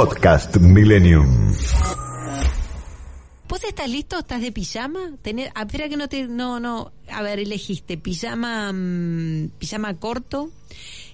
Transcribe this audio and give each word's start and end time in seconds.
Podcast 0.00 0.56
Millennium. 0.56 1.52
¿Vos 3.46 3.62
estás 3.64 3.90
listo? 3.90 4.18
¿Estás 4.18 4.40
de 4.40 4.50
pijama? 4.50 5.18
Tener, 5.20 5.52
ah, 5.54 5.64
espera 5.64 5.90
que 5.90 5.98
no 5.98 6.08
te, 6.08 6.26
no, 6.26 6.58
no, 6.58 6.92
a 7.06 7.20
ver, 7.20 7.38
elegiste 7.38 7.98
pijama, 7.98 8.72
mm, 8.72 9.50
pijama 9.58 9.98
corto, 9.98 10.48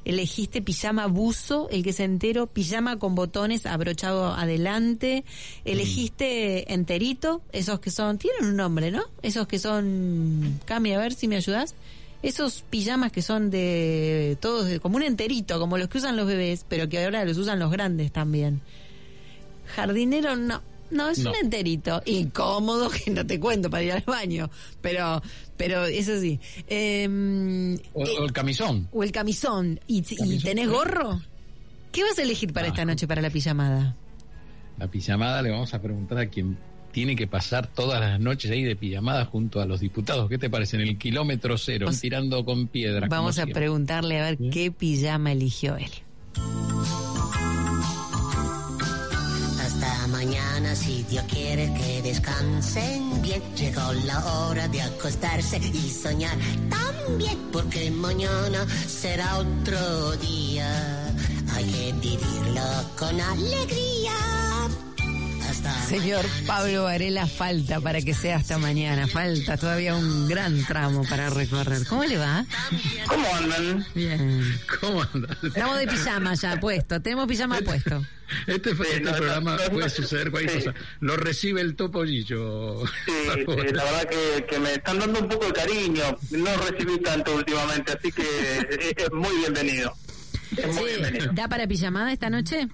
elegiste 0.05 0.62
pijama 0.62 1.09
buzo, 1.09 1.69
el 1.73 1.83
que 1.83 1.91
es 1.91 1.98
entero, 1.98 2.46
pijama 2.46 2.96
con 2.96 3.16
botones 3.16 3.66
abrochado 3.66 4.33
adelante, 4.33 5.24
elegiste 5.65 6.73
enterito, 6.73 7.43
esos 7.51 7.80
que 7.80 7.91
son, 7.91 8.18
tienen 8.18 8.45
un 8.45 8.55
nombre, 8.55 8.93
¿no? 8.93 9.02
Esos 9.21 9.48
que 9.48 9.59
son, 9.59 10.60
Cami, 10.65 10.95
a 10.95 11.01
ver 11.01 11.12
si 11.12 11.27
me 11.27 11.34
ayudas. 11.34 11.74
Esos 12.23 12.65
pijamas 12.71 13.12
que 13.12 13.21
son 13.21 13.51
de 13.51 14.38
todos, 14.41 14.80
como 14.80 14.96
un 14.96 15.02
enterito, 15.02 15.60
como 15.60 15.77
los 15.77 15.88
que 15.88 15.98
usan 15.98 16.16
los 16.16 16.27
bebés, 16.27 16.65
pero 16.68 16.88
que 16.88 17.05
ahora 17.05 17.24
los 17.24 17.37
usan 17.37 17.59
los 17.59 17.71
grandes 17.71 18.10
también. 18.10 18.62
Jardinero 19.75 20.37
no. 20.37 20.62
No, 20.88 21.09
es 21.11 21.19
No. 21.19 21.30
un 21.30 21.37
enterito. 21.37 22.01
Incómodo, 22.07 22.88
que 22.90 23.10
no 23.10 23.27
te 23.27 23.40
cuento 23.40 23.68
para 23.68 23.82
ir 23.82 23.90
al 23.93 24.04
baño. 24.07 24.49
Pero, 24.80 25.21
pero 25.57 25.85
eso 25.85 26.21
sí. 26.21 26.38
Em, 26.68 27.74
O, 27.93 28.05
eh, 28.07 28.10
o 28.21 28.24
el 28.24 28.32
camisón. 28.32 28.88
o 28.93 29.02
el 29.02 29.10
camisón. 29.10 29.80
¿Y, 29.88 30.05
y 30.10 30.38
tenés 30.38 30.68
gorro? 30.68 31.21
¿Qué 31.90 32.05
vas 32.05 32.16
a 32.18 32.23
elegir 32.23 32.52
para 32.52 32.66
Ah. 32.68 32.71
esta 32.71 32.85
noche 32.85 33.09
para 33.09 33.21
la 33.21 33.30
pijamada? 33.30 33.96
La 34.79 34.87
pijamada 34.88 35.43
le 35.43 35.51
vamos 35.51 35.74
a 35.74 35.83
preguntar 35.83 36.18
a 36.18 36.27
quien 36.29 36.57
tiene 36.93 37.16
que 37.16 37.27
pasar 37.27 37.66
todas 37.66 38.01
las 38.01 38.21
noches 38.21 38.51
ahí 38.51 38.62
de 38.62 38.77
pijamada 38.77 39.24
junto 39.24 39.60
a 39.60 39.66
los 39.66 39.80
diputados. 39.80 40.29
¿Qué 40.29 40.38
te 40.38 40.49
parece? 40.49 40.77
En 40.77 40.83
el 40.83 40.99
kilómetro 40.99 41.59
cero, 41.59 41.88
O 41.88 41.93
sea, 41.93 42.01
tirando 42.01 42.45
con 42.45 42.68
piedras. 42.68 43.09
como 43.09 43.10
Vamos 43.23 43.30
a 43.38 43.43
siempre. 43.43 43.55
preguntarle 43.55 44.21
a 44.21 44.24
ver 44.24 44.38
¿Sí? 44.38 44.51
qué 44.51 44.71
pijama 44.71 45.33
eligió 45.33 45.77
él. 45.77 45.90
Mañana, 50.27 50.74
si 50.74 51.05
Dios 51.05 51.24
quiere 51.29 51.73
que 51.74 52.02
descansen 52.02 53.23
bien. 53.23 53.43
Llegó 53.57 53.93
la 54.05 54.24
hora 54.24 54.66
de 54.68 54.83
acostarse 54.83 55.59
y 55.59 55.88
soñar 55.88 56.37
también, 56.68 57.38
porque 57.52 57.91
mañana 57.91 58.66
será 58.88 59.38
otro 59.38 60.16
día. 60.16 60.68
Hay 61.55 61.65
que 61.65 61.93
vivirlo 61.93 62.91
con 62.99 63.21
alegría. 63.21 64.12
Hasta 65.49 65.72
Señor 65.84 66.25
Pablo 66.44 66.84
Varela, 66.84 67.28
falta 67.28 67.81
para 67.81 68.00
que 68.03 68.12
sea 68.12 68.37
hasta 68.37 68.59
mañana. 68.59 69.06
Falta 69.06 69.56
todavía 69.56 69.94
un 69.94 70.27
gran 70.28 70.65
tramo 70.65 71.05
para 71.09 71.31
recorrer. 71.31 71.87
¿Cómo 71.87 72.05
le 72.05 72.19
va? 72.19 72.44
¿Cómo 73.06 73.27
andan? 73.37 73.87
Bien. 73.94 74.59
¿Cómo 74.81 75.03
andas? 75.15 75.37
Estamos 75.44 75.78
de 75.78 75.87
pijama 75.87 76.34
ya 76.34 76.59
puesto. 76.59 77.00
Tenemos 77.00 77.28
pijama 77.28 77.61
puesto. 77.61 78.03
Este, 78.47 78.75
fue- 78.75 78.87
este 78.88 79.00
no, 79.00 79.10
no, 79.12 79.16
programa 79.16 79.56
no, 79.56 79.71
puede 79.71 79.84
no, 79.84 79.91
suceder 79.91 80.31
cualquier 80.31 80.60
sí. 80.62 80.66
cosa. 80.69 80.78
Lo 81.00 81.16
recibe 81.16 81.60
el 81.60 81.77
topollillo. 81.77 82.84
Sí, 83.05 83.12
sí, 83.37 83.72
la 83.72 83.84
verdad 83.84 84.09
que, 84.09 84.44
que 84.47 84.59
me 84.59 84.72
están 84.72 84.99
dando 84.99 85.21
un 85.21 85.28
poco 85.28 85.47
de 85.47 85.53
cariño. 85.53 86.03
No 86.33 86.50
recibí 86.69 86.99
tanto 87.00 87.34
últimamente, 87.37 87.93
así 87.93 88.11
que 88.12 88.23
es, 88.23 88.67
es 88.97 89.12
muy 89.12 89.37
bienvenido. 89.39 89.93
Es 90.56 90.67
muy 90.75 90.84
bienvenido. 90.84 91.33
¿Da 91.33 91.49
para 91.49 91.67
pijamada 91.67 92.12
esta 92.12 92.31
noche? 92.31 92.69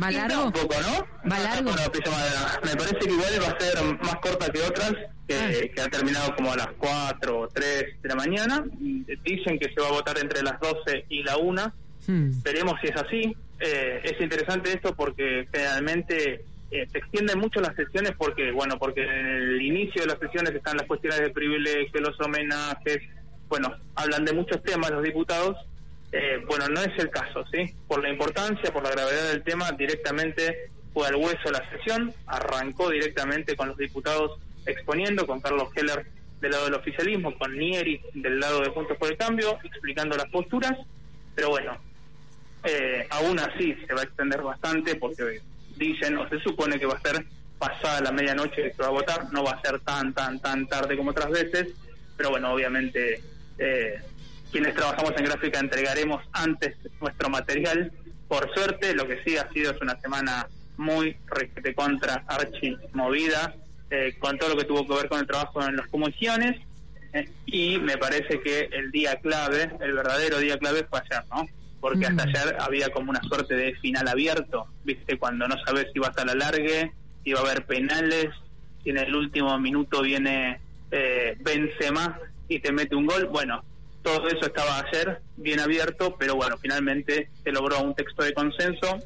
¿Va 0.00 0.10
largo? 0.10 0.44
Un 0.46 0.52
poco, 0.52 0.74
¿no? 0.80 1.30
¿Va 1.30 1.38
largo? 1.38 1.70
Pijamada. 1.92 2.60
Me 2.64 2.76
parece 2.76 2.96
que 2.96 3.12
igual 3.12 3.32
va 3.42 3.48
a 3.48 3.60
ser 3.60 3.98
más 4.02 4.14
corta 4.22 4.50
que 4.50 4.60
otras, 4.62 4.92
que, 5.28 5.34
Ah. 5.36 5.50
que 5.74 5.80
ha 5.80 5.88
terminado 5.88 6.34
como 6.34 6.50
a 6.52 6.56
las 6.56 6.68
4 6.78 7.40
o 7.40 7.48
3 7.48 7.84
de 8.02 8.08
la 8.08 8.14
mañana. 8.14 8.64
Dicen 8.78 9.58
que 9.58 9.68
se 9.74 9.80
va 9.80 9.88
a 9.88 9.92
votar 9.92 10.18
entre 10.18 10.42
las 10.42 10.58
12 10.60 11.04
y 11.10 11.22
la 11.22 11.36
1. 11.36 11.72
Hmm. 12.06 12.42
Veremos 12.42 12.74
si 12.80 12.88
es 12.88 12.96
así. 12.96 13.36
Eh, 13.64 14.00
es 14.02 14.20
interesante 14.20 14.72
esto 14.72 14.92
porque 14.92 15.46
generalmente 15.52 16.44
eh, 16.72 16.88
se 16.90 16.98
extienden 16.98 17.38
mucho 17.38 17.60
las 17.60 17.76
sesiones 17.76 18.12
porque, 18.18 18.50
bueno, 18.50 18.76
porque 18.76 19.02
en 19.04 19.26
el 19.26 19.62
inicio 19.62 20.02
de 20.02 20.08
las 20.08 20.18
sesiones 20.18 20.52
están 20.52 20.76
las 20.76 20.86
cuestiones 20.88 21.20
de 21.20 21.30
privilegio, 21.30 22.00
los 22.00 22.20
homenajes, 22.20 22.98
bueno, 23.48 23.72
hablan 23.94 24.24
de 24.24 24.32
muchos 24.32 24.60
temas 24.64 24.90
los 24.90 25.04
diputados. 25.04 25.56
Eh, 26.10 26.42
bueno, 26.48 26.66
no 26.68 26.80
es 26.80 26.90
el 26.98 27.08
caso, 27.10 27.44
¿sí? 27.52 27.72
Por 27.86 28.02
la 28.02 28.10
importancia, 28.10 28.72
por 28.72 28.82
la 28.82 28.90
gravedad 28.90 29.30
del 29.30 29.44
tema, 29.44 29.70
directamente 29.72 30.68
fue 30.92 31.06
al 31.06 31.14
hueso 31.14 31.52
la 31.52 31.62
sesión, 31.70 32.12
arrancó 32.26 32.90
directamente 32.90 33.54
con 33.54 33.68
los 33.68 33.76
diputados 33.76 34.40
exponiendo, 34.66 35.24
con 35.24 35.40
Carlos 35.40 35.70
Heller 35.76 36.04
del 36.40 36.50
lado 36.50 36.64
del 36.64 36.74
oficialismo, 36.74 37.38
con 37.38 37.56
Nieri 37.56 38.00
del 38.14 38.40
lado 38.40 38.60
de 38.60 38.70
Juntos 38.70 38.96
por 38.98 39.08
el 39.08 39.16
Cambio, 39.16 39.56
explicando 39.62 40.16
las 40.16 40.28
posturas, 40.30 40.76
pero 41.36 41.50
bueno, 41.50 41.78
eh, 42.64 43.06
aún 43.10 43.38
así 43.38 43.74
se 43.86 43.94
va 43.94 44.02
a 44.02 44.04
extender 44.04 44.42
bastante 44.42 44.96
porque 44.96 45.40
dicen 45.76 46.16
o 46.18 46.28
se 46.28 46.38
supone 46.40 46.78
que 46.78 46.86
va 46.86 46.94
a 46.94 47.00
ser 47.00 47.24
pasada 47.58 48.00
la 48.00 48.12
medianoche 48.12 48.62
que 48.62 48.72
se 48.72 48.82
va 48.82 48.88
a 48.88 48.92
votar, 48.92 49.32
no 49.32 49.44
va 49.44 49.52
a 49.52 49.62
ser 49.62 49.80
tan, 49.80 50.12
tan, 50.12 50.40
tan 50.40 50.66
tarde 50.66 50.96
como 50.96 51.10
otras 51.10 51.30
veces, 51.30 51.68
pero 52.16 52.30
bueno, 52.30 52.52
obviamente 52.52 53.22
eh, 53.58 54.00
quienes 54.50 54.74
trabajamos 54.74 55.12
en 55.16 55.24
gráfica 55.24 55.60
entregaremos 55.60 56.22
antes 56.32 56.76
nuestro 57.00 57.28
material. 57.30 57.92
Por 58.28 58.52
suerte, 58.54 58.94
lo 58.94 59.06
que 59.06 59.22
sí 59.24 59.36
ha 59.36 59.48
sido 59.52 59.72
es 59.72 59.80
una 59.80 59.98
semana 60.00 60.48
muy 60.76 61.16
requete 61.26 61.74
contra 61.74 62.24
archi 62.26 62.76
movida, 62.92 63.54
eh, 63.90 64.16
con 64.18 64.38
todo 64.38 64.50
lo 64.50 64.56
que 64.56 64.64
tuvo 64.64 64.86
que 64.86 64.94
ver 64.94 65.08
con 65.08 65.20
el 65.20 65.26
trabajo 65.26 65.66
en 65.66 65.76
las 65.76 65.86
comisiones, 65.88 66.60
eh, 67.12 67.28
y 67.46 67.78
me 67.78 67.98
parece 67.98 68.40
que 68.40 68.68
el 68.72 68.90
día 68.90 69.16
clave, 69.16 69.70
el 69.80 69.92
verdadero 69.92 70.38
día 70.38 70.58
clave 70.58 70.84
fue 70.88 71.00
ayer, 71.00 71.24
¿no? 71.30 71.46
Porque 71.82 72.06
hasta 72.06 72.22
ayer 72.22 72.56
había 72.60 72.90
como 72.90 73.10
una 73.10 73.20
suerte 73.24 73.56
de 73.56 73.74
final 73.74 74.06
abierto, 74.06 74.68
¿viste? 74.84 75.18
Cuando 75.18 75.48
no 75.48 75.56
sabes 75.66 75.88
si 75.92 75.98
vas 75.98 76.16
a 76.16 76.24
la 76.24 76.36
largue, 76.36 76.92
si 77.24 77.32
va 77.32 77.40
a 77.40 77.42
haber 77.42 77.66
penales, 77.66 78.28
si 78.82 78.90
en 78.90 78.98
el 78.98 79.12
último 79.14 79.58
minuto 79.58 80.00
viene 80.00 80.60
eh, 80.92 81.36
Benzema 81.40 82.20
y 82.46 82.60
te 82.60 82.70
mete 82.70 82.94
un 82.94 83.06
gol. 83.06 83.26
Bueno, 83.26 83.64
todo 84.02 84.28
eso 84.28 84.46
estaba 84.46 84.78
ayer 84.78 85.20
bien 85.36 85.58
abierto, 85.58 86.14
pero 86.16 86.36
bueno, 86.36 86.56
finalmente 86.56 87.28
se 87.42 87.50
logró 87.50 87.80
un 87.80 87.96
texto 87.96 88.22
de 88.22 88.32
consenso 88.32 88.98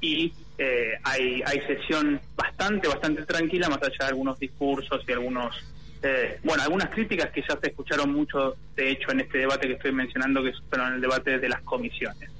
y 0.00 0.32
eh, 0.58 0.92
hay, 1.02 1.42
hay 1.44 1.60
sesión 1.66 2.20
bastante, 2.36 2.86
bastante 2.86 3.26
tranquila, 3.26 3.68
más 3.68 3.82
allá 3.82 3.96
de 3.98 4.06
algunos 4.06 4.38
discursos 4.38 5.02
y 5.08 5.12
algunos, 5.12 5.56
eh, 6.04 6.38
bueno, 6.44 6.62
algunas 6.62 6.90
críticas 6.90 7.30
que 7.30 7.40
ya 7.48 7.58
se 7.58 7.68
escucharon 7.68 8.12
mucho, 8.12 8.56
de 8.76 8.90
hecho, 8.90 9.10
en 9.10 9.20
este 9.20 9.38
debate 9.38 9.66
que 9.66 9.72
estoy 9.72 9.92
mencionando, 9.92 10.42
que 10.42 10.52
fueron 10.68 10.94
el 10.94 11.00
debate 11.00 11.38
de 11.38 11.48
las 11.48 11.62
comisiones. 11.62 12.30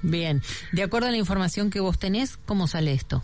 Bien. 0.00 0.40
De 0.72 0.82
acuerdo 0.82 1.08
a 1.08 1.10
la 1.10 1.18
información 1.18 1.68
que 1.68 1.80
vos 1.80 1.98
tenés, 1.98 2.38
¿cómo 2.38 2.66
sale 2.66 2.92
esto? 2.92 3.22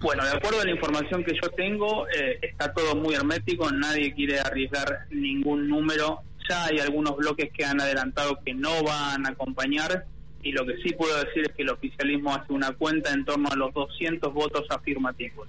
Bueno, 0.00 0.24
de 0.24 0.32
acuerdo 0.32 0.60
a 0.60 0.64
la 0.64 0.70
información 0.70 1.24
que 1.24 1.32
yo 1.32 1.48
tengo, 1.50 2.06
eh, 2.08 2.40
está 2.42 2.74
todo 2.74 2.94
muy 2.94 3.14
hermético, 3.14 3.70
nadie 3.70 4.12
quiere 4.12 4.40
arriesgar 4.40 5.06
ningún 5.10 5.68
número. 5.68 6.20
Ya 6.48 6.64
hay 6.64 6.80
algunos 6.80 7.16
bloques 7.16 7.50
que 7.52 7.64
han 7.64 7.80
adelantado 7.80 8.38
que 8.44 8.52
no 8.52 8.82
van 8.82 9.24
a 9.24 9.30
acompañar 9.30 10.04
y 10.42 10.52
lo 10.52 10.66
que 10.66 10.76
sí 10.82 10.92
puedo 10.92 11.16
decir 11.24 11.44
es 11.44 11.52
que 11.54 11.62
el 11.62 11.70
oficialismo 11.70 12.34
hace 12.34 12.52
una 12.52 12.72
cuenta 12.72 13.12
en 13.12 13.24
torno 13.24 13.48
a 13.48 13.56
los 13.56 13.72
200 13.72 14.34
votos 14.34 14.66
afirmativos. 14.68 15.48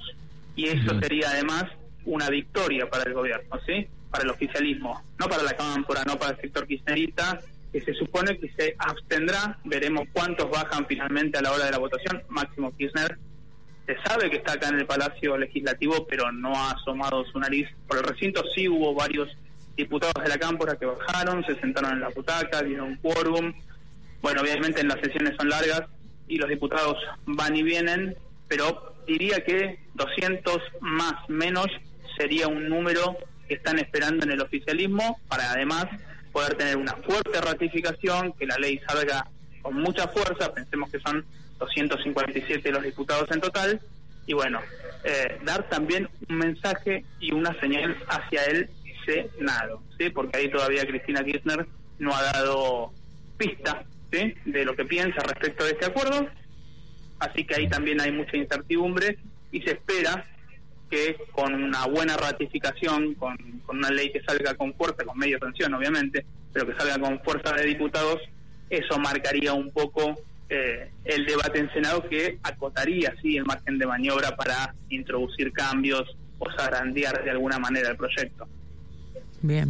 Y 0.56 0.67
eso 0.67 0.99
sería 0.99 1.31
además 1.31 1.65
una 2.05 2.29
victoria 2.29 2.89
para 2.89 3.03
el 3.03 3.13
gobierno, 3.13 3.59
¿sí? 3.65 3.88
Para 4.11 4.23
el 4.23 4.29
oficialismo, 4.29 5.01
no 5.19 5.27
para 5.27 5.44
la 5.44 5.53
Cámpora, 5.55 6.03
no 6.05 6.17
para 6.17 6.31
el 6.31 6.41
sector 6.41 6.67
kirchnerista, 6.67 7.39
que 7.71 7.81
se 7.81 7.94
supone 7.95 8.38
que 8.38 8.51
se 8.53 8.75
abstendrá, 8.77 9.57
veremos 9.63 10.07
cuántos 10.13 10.50
bajan 10.50 10.85
finalmente 10.85 11.39
a 11.39 11.41
la 11.41 11.51
hora 11.51 11.65
de 11.65 11.71
la 11.71 11.79
votación. 11.79 12.21
Máximo 12.29 12.75
Kirchner 12.77 13.17
se 13.85 13.97
sabe 14.03 14.29
que 14.29 14.38
está 14.38 14.53
acá 14.53 14.69
en 14.69 14.79
el 14.79 14.85
Palacio 14.85 15.38
Legislativo, 15.38 16.05
pero 16.07 16.31
no 16.31 16.53
ha 16.55 16.71
asomado 16.71 17.25
su 17.25 17.39
nariz. 17.39 17.67
Por 17.88 17.97
el 17.97 18.03
recinto 18.03 18.44
sí 18.53 18.69
hubo 18.69 18.94
varios 18.94 19.27
diputados 19.75 20.23
de 20.23 20.29
la 20.29 20.38
Cámpora 20.38 20.75
que 20.75 20.85
bajaron, 20.85 21.44
se 21.45 21.56
sentaron 21.56 21.94
en 21.94 22.01
la 22.01 22.09
butaca, 22.09 22.61
dieron 22.61 22.95
quórum. 22.97 23.53
Bueno, 24.21 24.41
obviamente 24.41 24.81
en 24.81 24.88
las 24.88 24.99
sesiones 24.99 25.35
son 25.38 25.49
largas 25.49 25.81
y 26.27 26.38
los 26.38 26.47
diputados 26.47 26.97
van 27.25 27.56
y 27.56 27.63
vienen, 27.63 28.15
pero 28.47 28.95
diría 29.06 29.44
que 29.44 29.79
200 29.95 30.59
más 30.79 31.13
menos 31.27 31.67
sería 32.18 32.48
un 32.48 32.68
número 32.68 33.18
que 33.48 33.56
están 33.56 33.80
esperando 33.80 34.25
en 34.25 34.31
el 34.31 34.42
oficialismo 34.42 35.19
para 35.27 35.51
además 35.51 35.88
poder 36.31 36.56
tener 36.56 36.77
una 36.77 36.94
fuerte 36.94 37.39
ratificación, 37.39 38.33
que 38.33 38.45
la 38.45 38.57
ley 38.57 38.80
salga 38.88 39.27
con 39.62 39.75
mucha 39.75 40.07
fuerza, 40.07 40.54
pensemos 40.54 40.89
que 40.89 41.00
son 41.00 41.25
257 41.60 42.71
los 42.71 42.83
diputados 42.83 43.30
en 43.31 43.39
total, 43.39 43.80
y 44.25 44.33
bueno, 44.33 44.60
eh, 45.04 45.39
dar 45.44 45.69
también 45.69 46.10
un 46.30 46.38
mensaje 46.38 47.06
y 47.19 47.33
una 47.33 47.57
señal 47.60 47.95
hacia 48.07 48.45
el 48.45 48.69
Senado, 49.06 49.83
¿sí? 49.98 50.09
porque 50.09 50.38
ahí 50.38 50.50
todavía 50.50 50.86
Cristina 50.86 51.24
Kirchner 51.24 51.68
no 52.00 52.16
ha 52.16 52.24
dado 52.24 52.94
pista 53.38 53.83
¿sí? 54.12 54.33
de 54.45 54.63
lo 54.63 54.75
que 54.75 54.86
piensa 54.86 55.21
respecto 55.21 55.66
de 55.66 55.71
este 55.71 55.86
acuerdo, 55.86 56.27
así 57.19 57.45
que 57.45 57.56
ahí 57.56 57.68
también 57.68 58.00
hay 58.00 58.12
mucha 58.12 58.38
incertidumbre 58.38 59.18
y 59.51 59.62
se 59.62 59.71
espera 59.71 60.25
que 60.94 61.18
con 61.31 61.56
una 61.56 61.88
buena 61.88 62.16
ratificación, 62.16 63.16
con, 63.16 63.36
con 63.66 63.78
una 63.78 63.90
ley 63.90 64.12
que 64.12 64.22
salga 64.22 64.54
con 64.54 64.74
fuerza, 64.75 65.04
con 65.04 65.18
media 65.18 65.40
tensión 65.40 65.74
obviamente, 65.74 66.24
pero 66.51 66.68
que 66.68 66.75
salga 66.75 67.00
con 67.00 67.19
fuerza 67.22 67.56
de 67.56 67.66
diputados, 67.66 68.22
eso 68.69 69.00
marcaría 69.00 69.54
un 69.54 69.72
poco 69.72 70.13
eh, 70.50 70.92
el 71.06 71.25
debate 71.25 71.60
en 71.60 71.74
Senado 71.74 72.07
que 72.07 72.38
acotaría 72.44 73.16
sí 73.24 73.38
el 73.38 73.45
margen 73.45 73.80
de 73.80 73.88
maniobra 73.88 74.36
para 74.36 74.75
introducir 74.90 75.51
cambios 75.51 76.04
o 76.38 76.45
zarandear 76.56 77.24
de 77.24 77.31
alguna 77.31 77.57
manera 77.57 77.90
el 77.90 77.98
proyecto. 77.98 78.48
Bien. 79.42 79.69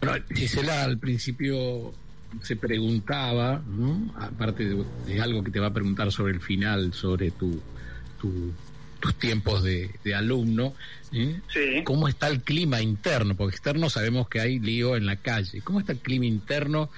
Bueno, 0.00 0.24
Gisela 0.34 0.82
al 0.82 0.98
principio 0.98 1.94
se 2.42 2.56
preguntaba, 2.56 3.62
¿no? 3.68 4.12
aparte 4.18 4.64
de, 4.64 4.84
de, 5.06 5.20
algo 5.20 5.44
que 5.44 5.52
te 5.52 5.60
va 5.60 5.68
a 5.68 5.72
preguntar 5.72 6.10
sobre 6.10 6.32
el 6.32 6.40
final, 6.40 6.92
sobre 6.92 7.30
tu, 7.30 7.60
tu 8.20 8.52
tus 9.00 9.14
tiempos 9.16 9.62
de, 9.62 9.90
de 10.04 10.14
alumno, 10.14 10.74
¿eh? 11.12 11.40
Sí. 11.52 11.82
¿cómo 11.84 12.06
está 12.06 12.28
el 12.28 12.42
clima 12.42 12.80
interno? 12.80 13.34
Porque 13.34 13.56
externo 13.56 13.90
sabemos 13.90 14.28
que 14.28 14.40
hay 14.40 14.58
lío 14.58 14.96
en 14.96 15.06
la 15.06 15.16
calle. 15.16 15.60
¿Cómo 15.62 15.80
está 15.80 15.92
el 15.92 15.98
clima 15.98 16.26
interno? 16.26 16.90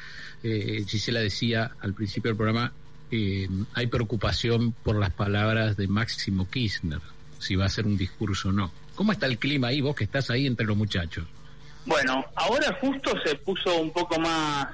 Eh, 0.43 0.85
Gisela 0.87 1.21
decía 1.21 1.73
al 1.81 1.95
principio 1.95 2.31
del 2.31 2.37
programa, 2.37 2.73
eh, 3.11 3.49
hay 3.75 3.87
preocupación 3.87 4.73
por 4.73 4.97
las 4.97 5.11
palabras 5.11 5.77
de 5.77 5.89
Máximo 5.89 6.49
Kirchner, 6.51 7.01
si 7.39 7.57
va 7.57 7.67
a 7.67 7.69
ser 7.69 7.87
un 7.87 7.97
discurso 7.97 8.49
o 8.49 8.53
no. 8.53 8.73
¿Cómo 8.95 9.13
está 9.13 9.27
el 9.27 9.39
clima 9.39 9.69
ahí, 9.69 9.81
vos 9.81 9.97
que 9.97 10.05
estás 10.05 10.31
ahí 10.31 10.47
entre 10.47 10.67
los 10.67 10.77
muchachos? 10.77 11.25
Bueno, 11.87 12.25
ahora 12.35 12.77
justo 12.81 13.13
se 13.25 13.35
puso 13.37 13.81
un 13.81 13.93
poco 13.93 14.19
más 14.21 14.69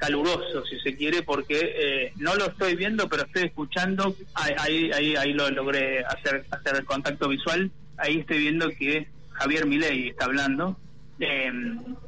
caluroso, 0.00 0.64
si 0.64 0.80
se 0.80 0.96
quiere, 0.96 1.22
porque 1.22 1.58
eh, 1.60 2.12
no 2.16 2.34
lo 2.34 2.46
estoy 2.46 2.74
viendo, 2.74 3.08
pero 3.08 3.24
estoy 3.24 3.44
escuchando. 3.44 4.16
Ahí, 4.34 4.90
ahí, 4.92 5.14
ahí 5.14 5.32
lo 5.34 5.48
logré 5.50 6.02
hacer, 6.04 6.46
hacer 6.50 6.76
el 6.76 6.84
contacto 6.86 7.28
visual. 7.28 7.70
Ahí 7.98 8.20
estoy 8.20 8.38
viendo 8.38 8.68
que 8.70 9.06
Javier 9.32 9.66
Milei 9.66 10.08
está 10.08 10.24
hablando. 10.24 10.76
Eh, 11.20 11.52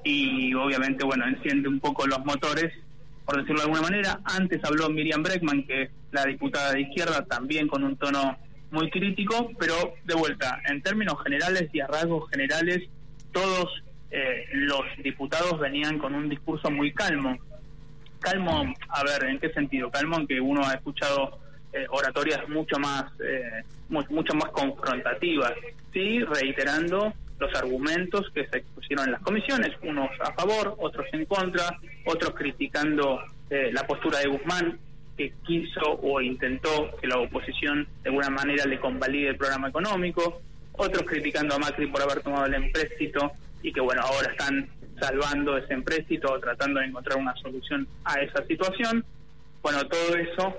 y 0.04 0.54
obviamente, 0.54 1.04
bueno, 1.04 1.26
enciende 1.28 1.68
un 1.68 1.80
poco 1.80 2.06
los 2.06 2.24
motores, 2.24 2.72
por 3.26 3.36
decirlo 3.36 3.60
de 3.60 3.64
alguna 3.64 3.82
manera. 3.82 4.20
Antes 4.24 4.64
habló 4.64 4.88
Miriam 4.88 5.22
Breckman, 5.22 5.64
que 5.64 5.82
es 5.82 5.90
la 6.12 6.24
diputada 6.24 6.72
de 6.72 6.80
izquierda, 6.80 7.26
también 7.26 7.68
con 7.68 7.84
un 7.84 7.96
tono 7.96 8.38
muy 8.70 8.90
crítico, 8.90 9.52
pero 9.58 9.74
de 10.04 10.14
vuelta, 10.14 10.62
en 10.66 10.80
términos 10.80 11.22
generales 11.22 11.68
y 11.74 11.80
a 11.80 11.86
rasgos 11.86 12.30
generales, 12.30 12.88
todos 13.32 13.68
eh, 14.10 14.46
los 14.54 14.82
diputados 15.04 15.60
venían 15.60 15.98
con 15.98 16.14
un 16.14 16.30
discurso 16.30 16.70
muy 16.70 16.90
calmo 16.94 17.36
calmo, 18.22 18.74
a 18.88 19.04
ver, 19.04 19.28
¿en 19.28 19.38
qué 19.38 19.50
sentido? 19.50 19.90
Calmo 19.90 20.18
en 20.18 20.26
que 20.26 20.40
uno 20.40 20.64
ha 20.64 20.74
escuchado 20.74 21.40
eh, 21.72 21.86
oratorias 21.90 22.48
mucho 22.48 22.78
más, 22.78 23.04
eh, 23.20 23.62
mucho 23.88 24.34
más 24.34 24.50
confrontativas, 24.50 25.52
sí, 25.92 26.20
reiterando 26.20 27.12
los 27.38 27.54
argumentos 27.54 28.30
que 28.34 28.46
se 28.46 28.58
expusieron 28.58 29.06
en 29.06 29.12
las 29.12 29.22
comisiones, 29.22 29.70
unos 29.82 30.10
a 30.20 30.32
favor, 30.32 30.76
otros 30.78 31.06
en 31.12 31.24
contra, 31.26 31.78
otros 32.06 32.34
criticando 32.34 33.20
eh, 33.50 33.70
la 33.72 33.86
postura 33.86 34.20
de 34.20 34.28
Guzmán, 34.28 34.78
que 35.16 35.32
quiso 35.46 35.98
o 36.02 36.20
intentó 36.20 36.90
que 37.00 37.06
la 37.06 37.18
oposición 37.18 37.86
de 38.02 38.10
alguna 38.10 38.30
manera 38.30 38.64
le 38.64 38.78
convalide 38.78 39.30
el 39.30 39.36
programa 39.36 39.68
económico, 39.68 40.40
otros 40.72 41.02
criticando 41.04 41.54
a 41.54 41.58
Macri 41.58 41.86
por 41.88 42.02
haber 42.02 42.22
tomado 42.22 42.46
el 42.46 42.54
empréstito 42.54 43.32
y 43.62 43.72
que 43.72 43.80
bueno, 43.80 44.02
ahora 44.02 44.30
están 44.30 44.68
salvando 45.02 45.58
ese 45.58 45.74
empréstito 45.74 46.32
o 46.32 46.38
tratando 46.38 46.78
de 46.78 46.86
encontrar 46.86 47.18
una 47.18 47.34
solución 47.36 47.88
a 48.04 48.20
esa 48.20 48.46
situación. 48.46 49.04
Bueno, 49.60 49.84
todo 49.88 50.16
eso 50.16 50.56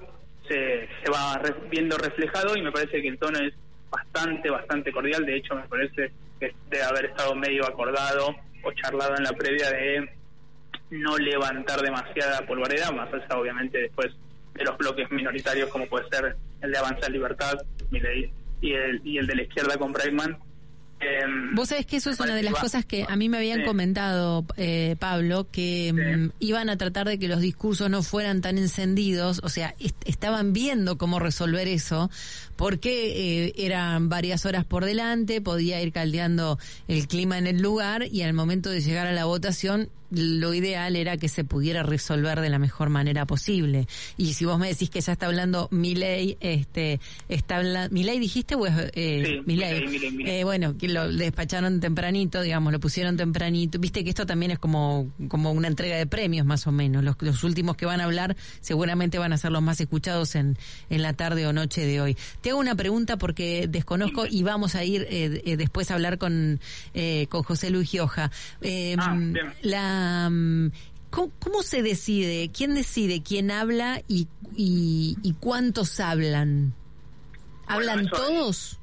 se, 0.47 0.89
se 1.01 1.09
va 1.09 1.37
re, 1.37 1.55
viendo 1.69 1.97
reflejado 1.97 2.57
y 2.57 2.61
me 2.61 2.71
parece 2.71 3.01
que 3.01 3.07
el 3.07 3.17
tono 3.17 3.39
es 3.39 3.53
bastante, 3.89 4.49
bastante 4.49 4.91
cordial. 4.91 5.25
De 5.25 5.37
hecho, 5.37 5.55
me 5.55 5.63
parece 5.63 6.11
que 6.39 6.53
debe 6.69 6.83
haber 6.83 7.05
estado 7.05 7.35
medio 7.35 7.65
acordado 7.65 8.35
o 8.63 8.71
charlado 8.73 9.15
en 9.17 9.23
la 9.23 9.33
previa 9.33 9.69
de 9.71 10.09
no 10.91 11.17
levantar 11.17 11.81
demasiada 11.81 12.45
polvareda, 12.45 12.91
más 12.91 13.11
allá 13.13 13.37
obviamente 13.37 13.77
después 13.77 14.11
de 14.53 14.63
los 14.63 14.77
bloques 14.77 15.09
minoritarios 15.09 15.69
como 15.69 15.87
puede 15.87 16.07
ser 16.09 16.35
el 16.61 16.71
de 16.71 16.77
Avanza 16.77 17.09
Libertad, 17.09 17.53
y 18.61 18.73
el, 18.73 19.01
y 19.03 19.17
el 19.17 19.27
de 19.27 19.35
la 19.35 19.43
izquierda 19.43 19.77
con 19.77 19.91
Bregman, 19.91 20.37
Vos 21.53 21.69
sabés 21.69 21.85
que 21.85 21.97
eso 21.97 22.09
es 22.09 22.19
una 22.19 22.35
de 22.35 22.43
las 22.43 22.55
cosas 22.55 22.85
que 22.85 23.05
a 23.07 23.15
mí 23.15 23.29
me 23.29 23.37
habían 23.37 23.59
sí. 23.59 23.65
comentado, 23.65 24.45
eh, 24.57 24.95
Pablo, 24.99 25.47
que 25.51 25.93
sí. 25.95 26.01
um, 26.01 26.29
iban 26.39 26.69
a 26.69 26.77
tratar 26.77 27.07
de 27.07 27.19
que 27.19 27.27
los 27.27 27.41
discursos 27.41 27.89
no 27.89 28.01
fueran 28.03 28.41
tan 28.41 28.57
encendidos, 28.57 29.39
o 29.43 29.49
sea, 29.49 29.75
est 29.79 29.95
estaban 30.05 30.53
viendo 30.53 30.97
cómo 30.97 31.19
resolver 31.19 31.67
eso, 31.67 32.09
porque 32.55 33.47
eh, 33.47 33.53
eran 33.57 34.09
varias 34.09 34.45
horas 34.45 34.65
por 34.65 34.85
delante, 34.85 35.41
podía 35.41 35.81
ir 35.81 35.91
caldeando 35.91 36.57
el 36.87 37.07
clima 37.07 37.37
en 37.37 37.47
el 37.47 37.61
lugar 37.61 38.07
y 38.11 38.21
al 38.23 38.33
momento 38.33 38.69
de 38.69 38.81
llegar 38.81 39.07
a 39.07 39.11
la 39.11 39.25
votación 39.25 39.89
lo 40.13 40.53
ideal 40.53 40.95
era 40.95 41.17
que 41.17 41.29
se 41.29 41.43
pudiera 41.43 41.83
resolver 41.83 42.39
de 42.41 42.49
la 42.49 42.59
mejor 42.59 42.89
manera 42.89 43.25
posible. 43.25 43.87
Y 44.17 44.33
si 44.33 44.45
vos 44.45 44.59
me 44.59 44.67
decís 44.67 44.89
que 44.89 45.01
ya 45.01 45.13
está 45.13 45.25
hablando 45.25 45.67
Milei, 45.71 46.37
este, 46.39 46.99
está 47.29 47.57
hablando, 47.57 47.93
Milei 47.93 48.19
dijiste 48.19 48.55
o 48.55 48.65
es, 48.65 48.73
eh, 48.93 49.23
sí, 49.25 49.41
Milei, 49.45 49.87
Milei, 49.87 50.11
Milei. 50.11 50.39
Eh, 50.39 50.43
bueno, 50.43 50.77
que 50.77 50.87
lo 50.87 51.11
despacharon 51.11 51.79
tempranito, 51.79 52.41
digamos, 52.41 52.71
lo 52.71 52.79
pusieron 52.79 53.17
tempranito. 53.17 53.79
Viste 53.79 54.03
que 54.03 54.09
esto 54.09 54.25
también 54.25 54.51
es 54.51 54.59
como, 54.59 55.11
como 55.27 55.51
una 55.51 55.67
entrega 55.67 55.97
de 55.97 56.05
premios 56.05 56.45
más 56.45 56.67
o 56.67 56.71
menos. 56.71 57.03
Los, 57.03 57.15
los 57.21 57.43
últimos 57.43 57.75
que 57.75 57.85
van 57.85 58.01
a 58.01 58.05
hablar 58.05 58.35
seguramente 58.61 59.17
van 59.17 59.33
a 59.33 59.37
ser 59.37 59.51
los 59.51 59.61
más 59.61 59.79
escuchados 59.79 60.35
en, 60.35 60.57
en 60.89 61.01
la 61.01 61.13
tarde 61.13 61.47
o 61.47 61.53
noche 61.53 61.85
de 61.85 62.01
hoy. 62.01 62.17
Te 62.41 62.51
hago 62.51 62.59
una 62.59 62.75
pregunta 62.75 63.17
porque 63.17 63.67
desconozco 63.67 64.25
y 64.29 64.43
vamos 64.43 64.75
a 64.75 64.83
ir 64.83 65.07
eh, 65.09 65.55
después 65.57 65.91
a 65.91 65.95
hablar 65.95 66.17
con, 66.17 66.59
eh, 66.93 67.27
con 67.29 67.43
José 67.43 67.69
Luis 67.69 67.89
Gioja. 67.89 68.31
Eh, 68.61 68.95
ah, 68.99 69.17
la 69.61 70.02
¿Cómo, 71.09 71.31
¿Cómo, 71.39 71.61
se 71.61 71.81
decide? 71.83 72.49
¿Quién 72.51 72.75
decide 72.75 73.21
quién 73.21 73.51
habla 73.51 74.01
y, 74.07 74.27
y, 74.55 75.15
y 75.21 75.33
cuántos 75.33 75.99
hablan? 75.99 76.73
¿Hablan 77.67 78.03
bueno, 78.03 78.09
eso, 78.13 78.25
todos? 78.25 78.79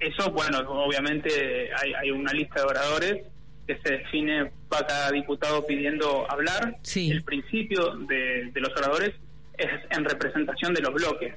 Eso, 0.00 0.30
bueno, 0.32 0.58
obviamente 0.68 1.70
hay, 1.74 1.92
hay, 1.94 2.10
una 2.10 2.32
lista 2.32 2.60
de 2.60 2.66
oradores 2.66 3.26
que 3.66 3.78
se 3.84 3.98
define, 3.98 4.50
va 4.72 4.86
cada 4.86 5.10
diputado 5.10 5.64
pidiendo 5.66 6.28
hablar. 6.30 6.78
Sí. 6.82 7.10
El 7.10 7.22
principio 7.22 7.94
de, 8.08 8.50
de, 8.52 8.60
los 8.60 8.70
oradores 8.76 9.12
es 9.58 9.68
en 9.90 10.04
representación 10.04 10.74
de 10.74 10.80
los 10.80 10.94
bloques. 10.94 11.34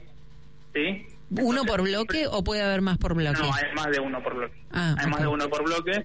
¿sí? 0.74 1.06
¿Uno 1.30 1.64
por 1.64 1.82
bloque 1.82 2.28
o 2.28 2.44
puede 2.44 2.62
haber 2.62 2.82
más 2.82 2.98
por 2.98 3.16
bloque? 3.16 3.40
No, 3.40 3.54
hay 3.54 3.74
más 3.76 3.88
de 3.92 4.00
uno 4.00 4.22
por 4.22 4.36
bloque. 4.36 4.56
Ah, 4.72 4.90
hay 4.90 4.94
okay. 4.94 5.12
más 5.12 5.22
de 5.22 5.28
uno 5.28 5.50
por 5.50 5.64
bloque. 5.64 6.04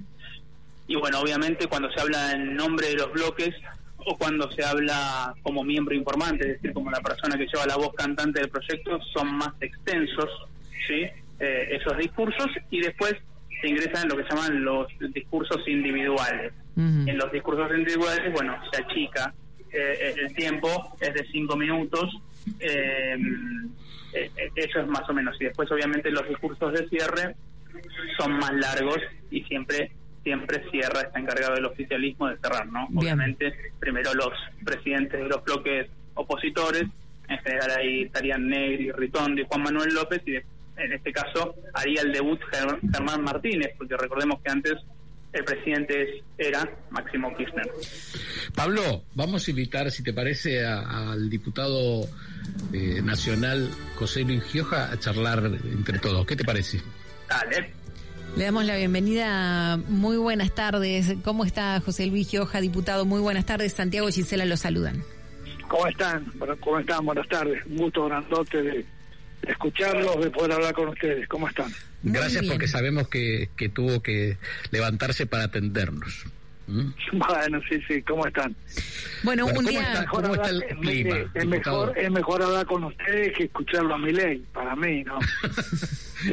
Y 0.90 0.96
bueno, 0.96 1.20
obviamente 1.20 1.68
cuando 1.68 1.88
se 1.92 2.00
habla 2.00 2.32
en 2.32 2.56
nombre 2.56 2.88
de 2.88 2.94
los 2.96 3.12
bloques 3.12 3.50
o 3.98 4.18
cuando 4.18 4.50
se 4.50 4.64
habla 4.64 5.32
como 5.40 5.62
miembro 5.62 5.94
informante, 5.94 6.44
es 6.44 6.54
decir, 6.54 6.72
como 6.72 6.90
la 6.90 7.00
persona 7.00 7.38
que 7.38 7.46
lleva 7.46 7.64
la 7.64 7.76
voz 7.76 7.94
cantante 7.94 8.40
del 8.40 8.48
proyecto, 8.50 8.98
son 9.14 9.36
más 9.36 9.50
extensos 9.60 10.28
¿sí? 10.88 11.06
Eh, 11.38 11.78
esos 11.80 11.96
discursos 11.96 12.48
y 12.72 12.80
después 12.80 13.14
se 13.60 13.68
ingresan 13.68 14.02
en 14.02 14.08
lo 14.08 14.16
que 14.16 14.24
llaman 14.34 14.64
los 14.64 14.88
discursos 15.14 15.62
individuales. 15.68 16.52
Uh 16.74 16.80
-huh. 16.80 17.08
En 17.08 17.18
los 17.18 17.30
discursos 17.30 17.70
individuales, 17.70 18.32
bueno, 18.32 18.58
se 18.72 18.82
achica 18.82 19.32
eh, 19.70 20.14
el 20.18 20.34
tiempo, 20.34 20.96
es 20.98 21.14
de 21.14 21.24
cinco 21.30 21.56
minutos, 21.56 22.10
eh, 22.58 23.16
eso 24.56 24.80
es 24.80 24.86
más 24.88 25.08
o 25.08 25.12
menos. 25.14 25.36
Y 25.40 25.44
después, 25.44 25.70
obviamente, 25.70 26.10
los 26.10 26.28
discursos 26.28 26.72
de 26.72 26.88
cierre 26.88 27.36
son 28.18 28.32
más 28.32 28.54
largos 28.54 28.98
y 29.30 29.44
siempre 29.44 29.92
siempre 30.22 30.62
cierra 30.70 31.02
está 31.02 31.18
encargado 31.18 31.54
del 31.54 31.66
oficialismo 31.66 32.28
de 32.28 32.36
cerrar, 32.38 32.66
¿no? 32.66 32.86
Bien. 32.88 32.98
Obviamente, 32.98 33.54
primero 33.78 34.12
los 34.14 34.32
presidentes 34.64 35.20
de 35.20 35.28
los 35.28 35.42
bloques 35.44 35.86
opositores, 36.14 36.84
en 37.28 37.38
general 37.38 37.70
ahí 37.78 38.02
estarían 38.02 38.46
Negri, 38.48 38.92
Ritondo 38.92 39.40
y 39.40 39.44
Juan 39.44 39.62
Manuel 39.62 39.94
López, 39.94 40.22
y 40.26 40.32
de, 40.32 40.44
en 40.76 40.92
este 40.92 41.12
caso 41.12 41.54
haría 41.74 42.02
el 42.02 42.12
debut 42.12 42.40
Germán 42.50 43.22
Martínez, 43.22 43.72
porque 43.78 43.96
recordemos 43.96 44.40
que 44.42 44.50
antes 44.50 44.74
el 45.32 45.44
presidente 45.44 46.22
era 46.36 46.68
Máximo 46.90 47.34
Kirchner. 47.36 47.70
Pablo, 48.54 49.04
vamos 49.14 49.46
a 49.46 49.50
invitar, 49.50 49.90
si 49.90 50.02
te 50.02 50.12
parece, 50.12 50.64
a, 50.64 51.12
al 51.12 51.30
diputado 51.30 52.02
eh, 52.72 53.00
nacional 53.02 53.70
José 53.94 54.22
Luis 54.22 54.42
Gioja 54.44 54.90
a 54.90 54.98
charlar 54.98 55.44
entre 55.46 55.98
todos. 56.00 56.26
¿Qué 56.26 56.34
te 56.34 56.44
parece? 56.44 56.80
Dale. 57.28 57.79
Le 58.36 58.44
damos 58.44 58.64
la 58.64 58.76
bienvenida. 58.76 59.76
Muy 59.88 60.16
buenas 60.16 60.54
tardes. 60.54 61.14
¿Cómo 61.24 61.44
está 61.44 61.80
José 61.80 62.06
Luis 62.06 62.28
Gioja, 62.28 62.60
diputado? 62.60 63.04
Muy 63.04 63.20
buenas 63.20 63.44
tardes. 63.44 63.72
Santiago 63.74 64.08
y 64.08 64.12
Gisela 64.12 64.44
lo 64.46 64.56
saludan. 64.56 65.02
¿Cómo 65.68 65.86
están? 65.86 66.24
Bueno, 66.36 66.56
¿Cómo 66.60 66.78
están? 66.78 67.04
Buenas 67.04 67.28
tardes. 67.28 67.64
Un 67.66 67.76
gusto 67.76 68.06
grandote 68.06 68.62
de, 68.62 68.70
de 68.72 68.86
escucharlos, 69.52 70.20
de 70.22 70.30
poder 70.30 70.52
hablar 70.52 70.72
con 70.74 70.88
ustedes. 70.88 71.28
¿Cómo 71.28 71.48
están? 71.48 71.70
Muy 72.02 72.12
Gracias 72.14 72.40
bien. 72.42 72.52
porque 72.54 72.66
sabemos 72.68 73.08
que, 73.08 73.50
que 73.56 73.68
tuvo 73.68 74.00
que 74.02 74.38
levantarse 74.70 75.26
para 75.26 75.44
atendernos. 75.44 76.24
¿Mm? 76.66 76.92
Bueno, 77.12 77.60
sí, 77.68 77.80
sí, 77.88 78.00
¿cómo 78.02 78.26
están? 78.26 78.54
Bueno, 79.24 79.44
Bueno, 79.44 79.46
un 79.46 79.54
¿cómo 79.66 79.68
día... 79.68 79.92
está? 79.92 80.06
¿Cómo 80.06 80.34
está 80.34 80.48
el 80.50 80.62
hablar- 80.62 80.78
clima, 80.80 81.14
mire, 81.14 81.26
es, 81.34 81.42
diputado? 81.42 81.46
mejor, 81.86 81.98
es 81.98 82.10
mejor 82.10 82.42
hablar 82.42 82.66
con 82.66 82.84
ustedes 82.84 83.36
que 83.36 83.44
escucharlo 83.44 83.94
a 83.94 83.98
mi 83.98 84.12
ley, 84.12 84.44
para 84.52 84.74
mí, 84.76 85.02
¿no? 85.04 85.18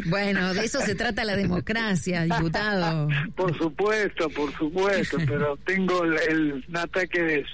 Bueno, 0.06 0.54
de 0.54 0.66
eso 0.66 0.82
se 0.82 0.96
trata 0.96 1.24
la 1.24 1.36
democracia, 1.36 2.24
diputado. 2.24 3.08
Por 3.36 3.58
supuesto, 3.58 4.30
por 4.30 4.52
supuesto, 4.58 5.18
pero 5.28 5.58
tengo 5.66 6.04
el, 6.04 6.18
el- 6.30 6.66
un 6.68 6.78
ataque 6.78 7.22
de 7.22 7.46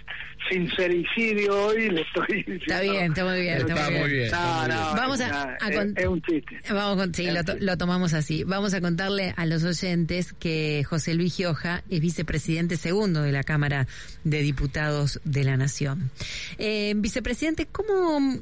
sincericidio 0.50 1.66
hoy 1.68 1.90
le 1.90 2.02
estoy 2.02 2.28
diciendo... 2.38 2.64
Está 2.66 2.82
bien, 2.82 3.04
está 3.12 3.26
muy 3.26 3.42
bien, 3.42 3.58
está, 3.58 3.74
Está 3.74 3.90
muy 4.00 4.10
bien, 4.10 4.32
No, 4.32 4.68
no, 4.68 4.76
Vamos 4.96 5.22
a- 5.22 5.58
con- 5.74 5.94
es 5.98 6.08
un 6.08 6.22
chiste. 6.22 6.60
Vamos 6.70 6.98
con, 6.98 7.14
sí, 7.14 7.30
lo, 7.32 7.44
to- 7.44 7.58
lo 7.60 7.78
tomamos 7.78 8.14
así. 8.14 8.44
Vamos 8.44 8.74
a 8.74 8.82
contarle 8.82 9.34
a 9.38 9.46
los 9.46 9.64
oyentes 9.64 10.34
que 10.34 10.84
José 10.88 11.14
Luis 11.16 11.36
Gioja 11.36 11.84
es 11.90 12.00
vicepresidente 12.02 12.78
segundo 12.78 13.22
de 13.22 13.32
la 13.32 13.44
Cámara 13.44 13.88
de 14.24 14.42
Diputados 14.42 15.20
de 15.24 15.44
la 15.44 15.58
Nación. 15.58 16.10
Eh, 16.58 16.94
vicepresidente, 16.98 17.66
¿cómo, 17.66 18.42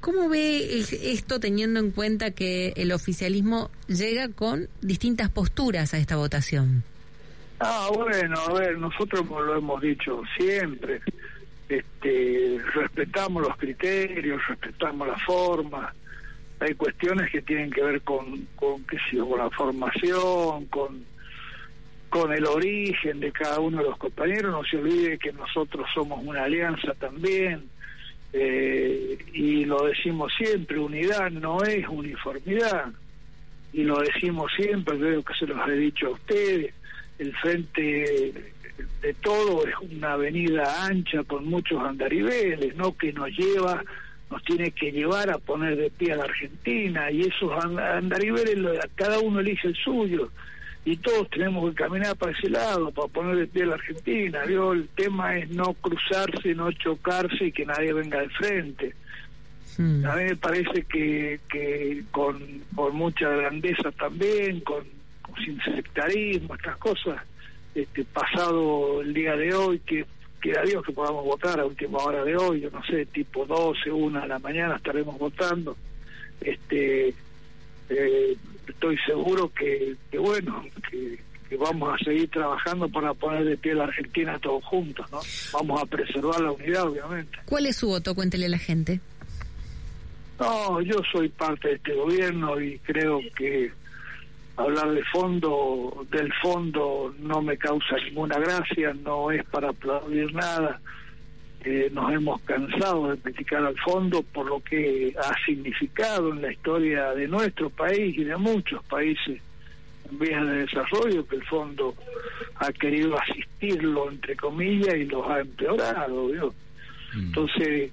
¿cómo 0.00 0.28
ve 0.28 0.84
esto 1.02 1.40
teniendo 1.40 1.80
en 1.80 1.90
cuenta 1.90 2.30
que 2.32 2.72
el 2.76 2.92
oficialismo 2.92 3.70
llega 3.88 4.28
con 4.28 4.68
distintas 4.80 5.28
posturas 5.30 5.94
a 5.94 5.98
esta 5.98 6.16
votación? 6.16 6.84
Ah, 7.64 7.88
bueno, 7.94 8.34
a 8.40 8.52
ver, 8.54 8.76
nosotros 8.76 9.24
lo 9.28 9.56
hemos 9.56 9.80
dicho 9.80 10.20
siempre. 10.36 11.00
Este, 11.68 12.58
respetamos 12.74 13.40
los 13.40 13.56
criterios, 13.56 14.42
respetamos 14.48 15.06
la 15.06 15.16
forma. 15.18 15.94
Hay 16.58 16.74
cuestiones 16.74 17.30
que 17.30 17.40
tienen 17.42 17.70
que 17.70 17.84
ver 17.84 18.00
con, 18.02 18.48
qué 18.88 18.98
sé 19.08 19.18
con 19.18 19.38
la 19.38 19.48
formación, 19.50 20.66
con, 20.66 21.04
con 22.08 22.32
el 22.32 22.44
origen 22.46 23.20
de 23.20 23.30
cada 23.30 23.60
uno 23.60 23.78
de 23.78 23.90
los 23.90 23.96
compañeros. 23.98 24.50
No 24.50 24.64
se 24.64 24.78
olvide 24.78 25.16
que 25.16 25.32
nosotros 25.32 25.86
somos 25.94 26.18
una 26.24 26.42
alianza 26.42 26.94
también. 26.94 27.68
eh, 28.32 29.18
y 29.32 29.64
lo 29.66 29.84
decimos 29.84 30.32
siempre, 30.36 30.80
unidad 30.80 31.30
no 31.30 31.62
es 31.62 31.86
uniformidad. 31.88 32.86
Y 33.72 33.84
lo 33.84 34.00
decimos 34.00 34.50
siempre, 34.56 34.98
creo 34.98 35.22
que 35.22 35.34
se 35.34 35.46
los 35.46 35.68
he 35.68 35.76
dicho 35.76 36.08
a 36.08 36.10
ustedes 36.10 36.74
el 37.18 37.34
frente 37.36 38.32
de 39.02 39.14
todo 39.14 39.66
es 39.66 39.74
una 39.90 40.14
avenida 40.14 40.86
ancha 40.86 41.22
con 41.24 41.44
muchos 41.46 41.82
andariveles, 41.82 42.74
¿no? 42.76 42.96
Que 42.96 43.12
nos 43.12 43.30
lleva, 43.30 43.84
nos 44.30 44.42
tiene 44.44 44.70
que 44.70 44.92
llevar 44.92 45.30
a 45.30 45.38
poner 45.38 45.76
de 45.76 45.90
pie 45.90 46.12
a 46.12 46.16
la 46.16 46.24
Argentina 46.24 47.10
y 47.10 47.22
esos 47.22 47.52
and- 47.64 47.78
andariveles, 47.78 48.78
cada 48.94 49.18
uno 49.20 49.40
elige 49.40 49.68
el 49.68 49.76
suyo 49.76 50.30
y 50.84 50.96
todos 50.96 51.30
tenemos 51.30 51.70
que 51.70 51.76
caminar 51.76 52.16
para 52.16 52.32
ese 52.32 52.48
lado, 52.48 52.90
para 52.90 53.08
poner 53.08 53.36
de 53.36 53.46
pie 53.46 53.62
a 53.64 53.66
la 53.66 53.74
Argentina. 53.74 54.42
¿vio? 54.46 54.72
El 54.72 54.88
tema 54.88 55.36
es 55.36 55.48
no 55.50 55.74
cruzarse, 55.74 56.54
no 56.54 56.72
chocarse 56.72 57.46
y 57.46 57.52
que 57.52 57.66
nadie 57.66 57.92
venga 57.92 58.20
de 58.20 58.28
frente. 58.30 58.94
Hmm. 59.78 60.04
A 60.04 60.16
mí 60.16 60.24
me 60.24 60.36
parece 60.36 60.82
que, 60.82 61.40
que 61.48 62.02
con, 62.10 62.38
con 62.74 62.94
mucha 62.96 63.28
grandeza 63.28 63.90
también, 63.92 64.60
con 64.60 64.84
sin 65.44 65.60
sectarismo, 65.62 66.54
estas 66.54 66.76
cosas, 66.78 67.22
este, 67.74 68.04
pasado 68.04 69.00
el 69.00 69.14
día 69.14 69.36
de 69.36 69.54
hoy, 69.54 69.78
que 69.80 70.04
quiera 70.40 70.62
Dios 70.62 70.84
que 70.84 70.92
podamos 70.92 71.24
votar 71.24 71.60
a 71.60 71.64
última 71.64 71.98
hora 71.98 72.24
de 72.24 72.36
hoy, 72.36 72.60
yo 72.60 72.70
no 72.70 72.82
sé, 72.84 73.06
tipo 73.06 73.46
12, 73.46 73.90
1 73.90 74.20
de 74.20 74.28
la 74.28 74.38
mañana 74.38 74.76
estaremos 74.76 75.18
votando. 75.18 75.76
Este, 76.40 77.14
eh, 77.88 78.36
estoy 78.66 78.96
seguro 79.06 79.50
que, 79.54 79.96
que 80.10 80.18
bueno, 80.18 80.64
que, 80.90 81.18
que 81.48 81.56
vamos 81.56 81.94
a 81.94 82.04
seguir 82.04 82.28
trabajando 82.30 82.88
para 82.88 83.14
poner 83.14 83.44
de 83.44 83.56
pie 83.56 83.74
la 83.74 83.84
Argentina 83.84 84.38
todos 84.38 84.64
juntos, 84.64 85.06
¿no? 85.12 85.20
Vamos 85.52 85.82
a 85.82 85.86
preservar 85.86 86.40
la 86.40 86.52
unidad, 86.52 86.88
obviamente. 86.88 87.38
¿Cuál 87.44 87.66
es 87.66 87.76
su 87.76 87.88
voto? 87.88 88.14
Cuéntele 88.14 88.46
a 88.46 88.50
la 88.50 88.58
gente. 88.58 89.00
No, 90.40 90.80
yo 90.80 90.96
soy 91.12 91.28
parte 91.28 91.68
de 91.68 91.74
este 91.74 91.94
gobierno 91.94 92.60
y 92.60 92.78
creo 92.80 93.20
que 93.36 93.70
hablar 94.56 94.92
de 94.92 95.02
fondo, 95.04 96.06
del 96.10 96.32
fondo, 96.42 97.14
no 97.18 97.42
me 97.42 97.56
causa 97.56 97.96
ninguna 98.04 98.38
gracia, 98.38 98.94
no 98.94 99.30
es 99.30 99.44
para 99.46 99.70
aplaudir 99.70 100.32
nada. 100.34 100.80
Eh, 101.64 101.90
nos 101.92 102.12
hemos 102.12 102.40
cansado 102.42 103.12
de 103.12 103.18
criticar 103.18 103.64
al 103.64 103.78
fondo 103.78 104.22
por 104.22 104.46
lo 104.46 104.60
que 104.60 105.14
ha 105.16 105.32
significado 105.46 106.30
en 106.30 106.42
la 106.42 106.52
historia 106.52 107.12
de 107.12 107.28
nuestro 107.28 107.70
país 107.70 108.18
y 108.18 108.24
de 108.24 108.36
muchos 108.36 108.82
países 108.84 109.40
en 110.10 110.18
vías 110.18 110.44
de 110.44 110.66
desarrollo, 110.66 111.26
que 111.26 111.36
el 111.36 111.44
fondo 111.44 111.94
ha 112.56 112.72
querido 112.72 113.16
asistirlo, 113.16 114.10
entre 114.10 114.36
comillas, 114.36 114.96
y 114.96 115.04
los 115.04 115.24
ha 115.28 115.40
empeorado. 115.40 116.26
¿vio? 116.26 116.54
Entonces, 117.14 117.92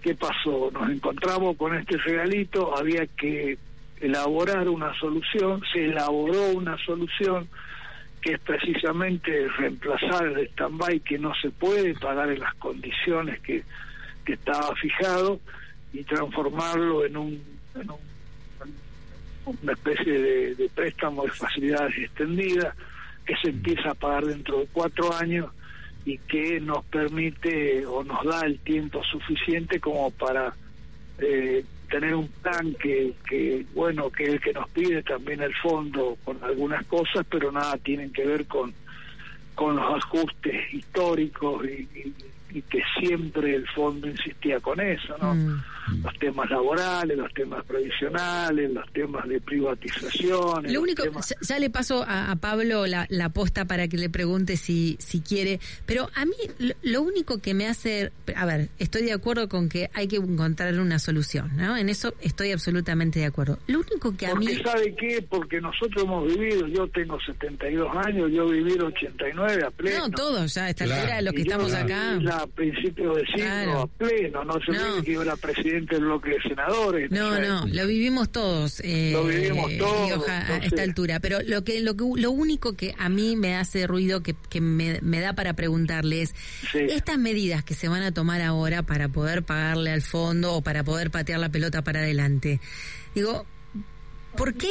¿qué 0.00 0.14
pasó? 0.14 0.70
Nos 0.72 0.88
encontramos 0.88 1.56
con 1.56 1.74
este 1.74 1.96
regalito, 1.98 2.76
había 2.76 3.06
que 3.06 3.58
elaborar 4.06 4.68
una 4.68 4.92
solución, 4.98 5.62
se 5.72 5.84
elaboró 5.86 6.48
una 6.52 6.76
solución 6.84 7.48
que 8.20 8.32
es 8.34 8.40
precisamente 8.40 9.48
reemplazar 9.58 10.26
el 10.26 10.46
stand-by 10.48 11.00
que 11.00 11.18
no 11.18 11.32
se 11.42 11.50
puede 11.50 11.94
pagar 11.94 12.30
en 12.30 12.40
las 12.40 12.54
condiciones 12.54 13.40
que, 13.40 13.62
que 14.24 14.32
estaba 14.34 14.74
fijado 14.76 15.40
y 15.92 16.02
transformarlo 16.04 17.04
en 17.04 17.16
un, 17.16 17.42
en 17.74 17.90
un- 17.90 18.14
en 19.46 19.58
una 19.62 19.72
especie 19.72 20.12
de, 20.12 20.54
de 20.54 20.68
préstamo 20.70 21.24
de 21.24 21.30
facilidades 21.30 21.96
extendidas 21.98 22.74
que 23.26 23.36
se 23.36 23.50
empieza 23.50 23.90
a 23.90 23.94
pagar 23.94 24.24
dentro 24.24 24.60
de 24.60 24.68
cuatro 24.72 25.12
años 25.14 25.50
y 26.06 26.16
que 26.18 26.60
nos 26.60 26.84
permite 26.86 27.84
o 27.86 28.02
nos 28.04 28.24
da 28.24 28.40
el 28.46 28.58
tiempo 28.60 29.02
suficiente 29.04 29.80
como 29.80 30.10
para 30.12 30.54
eh, 31.18 31.62
tener 31.94 32.12
un 32.16 32.26
plan 32.26 32.74
que, 32.74 33.14
que, 33.24 33.64
bueno, 33.72 34.10
que 34.10 34.24
es 34.24 34.30
el 34.30 34.40
que 34.40 34.52
nos 34.52 34.68
pide 34.70 35.00
también 35.04 35.40
el 35.42 35.54
fondo 35.54 36.18
con 36.24 36.42
algunas 36.42 36.84
cosas, 36.86 37.24
pero 37.30 37.52
nada 37.52 37.76
tienen 37.78 38.12
que 38.12 38.26
ver 38.26 38.46
con, 38.46 38.74
con 39.54 39.76
los 39.76 40.02
ajustes 40.02 40.74
históricos 40.74 41.64
y, 41.64 41.88
y- 42.50 42.62
que 42.62 42.82
siempre 43.00 43.54
el 43.54 43.66
fondo 43.68 44.08
insistía 44.08 44.58
con 44.60 44.80
eso, 44.80 45.16
¿no? 45.20 45.34
Mm. 45.34 45.62
Los 46.02 46.18
temas 46.18 46.48
laborales, 46.50 47.16
los 47.16 47.32
temas 47.34 47.64
previsionales, 47.64 48.70
los 48.72 48.90
temas 48.92 49.28
de 49.28 49.40
privatizaciones. 49.40 50.72
Lo 50.72 50.80
único, 50.82 51.02
temas- 51.02 51.34
ya, 51.40 51.58
le 51.58 51.70
paso 51.70 52.02
a, 52.06 52.30
a 52.30 52.36
Pablo 52.36 52.86
la, 52.86 53.06
la 53.10 53.28
posta 53.28 53.64
para 53.64 53.88
que 53.88 53.96
le 53.96 54.08
pregunte 54.10 54.56
si, 54.56 54.96
si 54.98 55.20
quiere, 55.20 55.60
pero 55.86 56.08
a 56.14 56.24
mí 56.24 56.32
lo, 56.58 56.74
lo 56.82 57.02
único 57.02 57.40
que 57.40 57.54
me 57.54 57.66
hace, 57.66 58.12
a 58.34 58.46
ver, 58.46 58.68
estoy 58.78 59.02
de 59.02 59.12
acuerdo 59.12 59.48
con 59.48 59.68
que 59.68 59.90
hay 59.94 60.08
que 60.08 60.16
encontrar 60.16 60.74
una 60.80 60.98
solución, 60.98 61.50
¿no? 61.56 61.76
En 61.76 61.88
eso 61.88 62.14
estoy 62.20 62.52
absolutamente 62.52 63.20
de 63.20 63.26
acuerdo. 63.26 63.58
Lo 63.66 63.80
único 63.80 64.16
que 64.16 64.26
a 64.26 64.34
mí... 64.34 64.46
Porque 64.46 64.62
sabe 64.62 64.94
qué, 64.96 65.22
porque 65.28 65.60
nosotros 65.60 66.04
hemos 66.04 66.26
vivido, 66.26 66.66
yo 66.68 66.86
tengo 66.88 67.18
72 67.20 67.88
años, 68.06 68.30
yo 68.32 68.48
viví 68.48 68.72
el 68.72 68.84
89 68.84 69.62
a 69.66 69.70
pleno. 69.70 69.98
No, 70.08 70.10
todos 70.10 70.54
ya, 70.54 70.64
a 70.64 70.70
esta 70.70 70.84
Claro. 70.84 71.00
altura, 71.02 71.22
los 71.22 71.34
que 71.34 71.40
Y 71.40 71.44
yo 71.44 71.50
estamos 71.52 71.70
viví 71.72 71.82
acá. 71.92 72.14
la- 72.20 72.36
a 72.36 72.46
principios 72.46 73.16
de 73.16 73.22
siglo 73.26 73.36
Claro. 73.44 73.80
a 73.82 73.86
pleno, 73.86 74.44
no 74.44 74.54
se 74.64 74.72
No. 74.72 75.02
que 75.02 75.12
yo 75.12 75.22
era 75.22 75.36
presidente 75.74 75.94
del 75.96 76.04
bloque 76.04 76.30
de 76.30 76.42
senadores. 76.42 77.10
No, 77.10 77.28
o 77.28 77.34
sea, 77.34 77.48
no, 77.48 77.66
lo 77.66 77.86
vivimos 77.86 78.30
todos. 78.30 78.80
Eh, 78.80 79.10
Lo 79.12 79.24
vivimos 79.24 79.70
todos, 79.78 80.06
Rioja, 80.08 80.54
a 80.54 80.56
esta 80.58 80.82
altura. 80.82 81.20
Pero 81.20 81.38
lo 81.46 81.64
que, 81.64 81.80
lo 81.80 81.96
que, 81.96 82.04
lo 82.16 82.30
único 82.30 82.74
que 82.74 82.94
a 82.98 83.08
mí 83.08 83.36
me 83.36 83.56
hace 83.56 83.86
ruido, 83.86 84.22
que, 84.22 84.34
que 84.48 84.60
me, 84.60 84.98
me 85.02 85.20
da 85.20 85.32
para 85.34 85.54
preguntarle 85.54 86.22
es, 86.22 86.34
Sí. 86.70 86.78
estas 86.90 87.18
medidas 87.18 87.64
que 87.64 87.74
se 87.74 87.88
van 87.88 88.02
a 88.02 88.12
tomar 88.12 88.40
ahora 88.40 88.82
para 88.82 89.08
poder 89.08 89.42
pagarle 89.42 89.90
al 89.90 90.02
fondo 90.02 90.54
o 90.54 90.62
para 90.62 90.84
poder 90.84 91.10
patear 91.10 91.38
la 91.40 91.48
pelota 91.50 91.82
para 91.82 92.00
adelante, 92.00 92.60
digo, 93.14 93.46
¿por 94.36 94.54
qué 94.54 94.68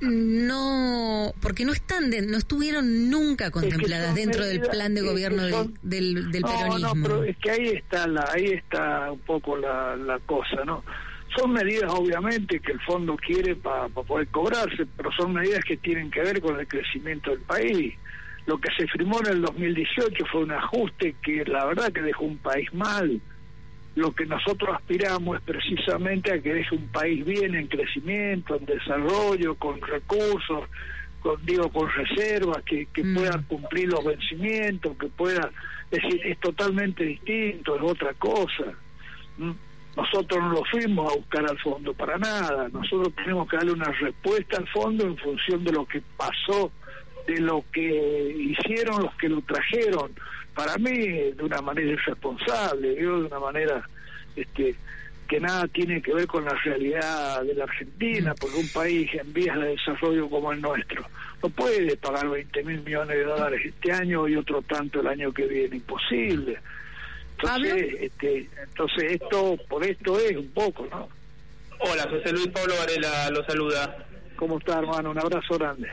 no, 0.00 1.32
porque 1.40 1.64
no 1.64 1.72
están, 1.72 2.10
de- 2.10 2.22
no 2.22 2.36
estuvieron 2.38 3.10
nunca 3.10 3.50
contempladas 3.50 4.14
dentro 4.14 4.44
del 4.44 4.60
plan 4.60 4.94
de 4.94 5.02
gobierno 5.02 5.42
del, 5.42 5.52
son- 5.52 5.74
del, 5.82 6.30
del 6.30 6.42
no, 6.42 6.48
peronismo? 6.48 6.94
No, 6.94 7.02
pero 7.02 7.24
es 7.24 7.36
que 7.38 7.50
ahí 7.50 7.66
está 7.68 8.06
la, 8.06 8.28
ahí 8.32 8.46
está 8.46 9.12
un 9.12 9.18
poco 9.20 9.56
la, 9.56 9.96
la 9.96 10.18
cosa, 10.20 10.64
¿no? 10.64 10.84
Son 11.36 11.52
medidas 11.52 11.90
obviamente 11.92 12.60
que 12.60 12.72
el 12.72 12.80
fondo 12.82 13.16
quiere 13.16 13.56
para 13.56 13.88
poder 13.88 14.28
cobrarse, 14.28 14.86
pero 14.96 15.10
son 15.12 15.34
medidas 15.34 15.64
que 15.64 15.76
tienen 15.76 16.10
que 16.10 16.20
ver 16.20 16.40
con 16.40 16.58
el 16.58 16.66
crecimiento 16.66 17.30
del 17.30 17.40
país. 17.40 17.94
Lo 18.46 18.58
que 18.58 18.68
se 18.78 18.86
firmó 18.86 19.18
en 19.20 19.32
el 19.32 19.42
2018 19.42 20.24
fue 20.30 20.42
un 20.44 20.52
ajuste 20.52 21.16
que 21.22 21.44
la 21.46 21.66
verdad 21.66 21.92
que 21.92 22.00
dejó 22.00 22.24
un 22.24 22.38
país 22.38 22.72
mal. 22.72 23.20
Lo 23.96 24.12
que 24.12 24.26
nosotros 24.26 24.76
aspiramos 24.76 25.38
es 25.38 25.42
precisamente 25.42 26.32
a 26.32 26.40
que 26.40 26.52
deje 26.52 26.74
un 26.76 26.86
país 26.88 27.24
bien 27.24 27.54
en 27.54 27.66
crecimiento, 27.66 28.54
en 28.56 28.66
desarrollo, 28.66 29.54
con 29.54 29.80
recursos, 29.80 30.68
con 31.20 31.44
digo 31.46 31.70
con 31.70 31.88
reservas, 31.90 32.62
que, 32.64 32.86
que 32.92 33.02
Mm. 33.02 33.14
puedan 33.14 33.42
cumplir 33.44 33.88
los 33.88 34.04
vencimientos, 34.04 34.96
que 34.98 35.06
pueda, 35.08 35.50
es 35.90 36.02
decir, 36.02 36.20
es 36.26 36.38
totalmente 36.40 37.04
distinto, 37.04 37.74
es 37.76 37.82
otra 37.82 38.12
cosa. 38.14 38.64
¿Mm? 39.38 39.52
Nosotros 39.96 40.40
no 40.44 40.50
lo 40.52 40.64
fuimos 40.70 41.10
a 41.10 41.16
buscar 41.16 41.48
al 41.48 41.58
fondo 41.58 41.94
para 41.94 42.18
nada, 42.18 42.68
nosotros 42.70 43.14
tenemos 43.16 43.48
que 43.48 43.56
darle 43.56 43.72
una 43.72 43.90
respuesta 43.92 44.58
al 44.58 44.68
fondo 44.68 45.06
en 45.06 45.16
función 45.16 45.64
de 45.64 45.72
lo 45.72 45.86
que 45.86 46.02
pasó, 46.18 46.70
de 47.26 47.40
lo 47.40 47.64
que 47.72 48.36
hicieron 48.38 49.02
los 49.04 49.14
que 49.14 49.30
lo 49.30 49.40
trajeron, 49.40 50.12
para 50.56 50.76
mí 50.78 51.06
de 51.32 51.42
una 51.42 51.60
manera 51.60 51.92
irresponsable, 51.92 52.96
yo 52.96 53.20
de 53.20 53.26
una 53.26 53.38
manera 53.38 53.88
este 54.34 54.74
que 55.28 55.40
nada 55.40 55.66
tiene 55.66 56.00
que 56.00 56.14
ver 56.14 56.26
con 56.28 56.44
la 56.44 56.54
realidad 56.64 57.42
de 57.42 57.54
la 57.54 57.64
Argentina, 57.64 58.32
porque 58.40 58.58
un 58.58 58.68
país 58.68 59.10
en 59.12 59.32
vías 59.32 59.58
de 59.58 59.70
desarrollo 59.70 60.30
como 60.30 60.52
el 60.52 60.60
nuestro 60.60 61.04
no 61.42 61.48
puede 61.50 61.96
pagar 61.96 62.28
20 62.28 62.62
mil 62.62 62.80
millones 62.82 63.16
de 63.16 63.24
dólares 63.24 63.60
este 63.64 63.92
año 63.92 64.28
y 64.28 64.36
otro 64.36 64.62
tanto 64.62 65.00
el 65.00 65.08
año 65.08 65.32
que 65.32 65.46
viene, 65.46 65.76
imposible. 65.76 66.58
Entonces, 67.32 67.96
este, 68.00 68.48
entonces 68.62 69.20
esto, 69.20 69.56
por 69.68 69.84
esto 69.84 70.18
es 70.18 70.36
un 70.36 70.48
poco, 70.52 70.86
¿no? 70.90 71.08
Hola, 71.80 72.04
José 72.08 72.32
Luis 72.32 72.48
Pablo 72.48 72.74
Varela 72.78 73.30
lo 73.30 73.44
saluda. 73.44 74.06
¿Cómo 74.36 74.58
está, 74.58 74.78
hermano? 74.78 75.10
Un 75.10 75.18
abrazo 75.18 75.58
grande. 75.58 75.90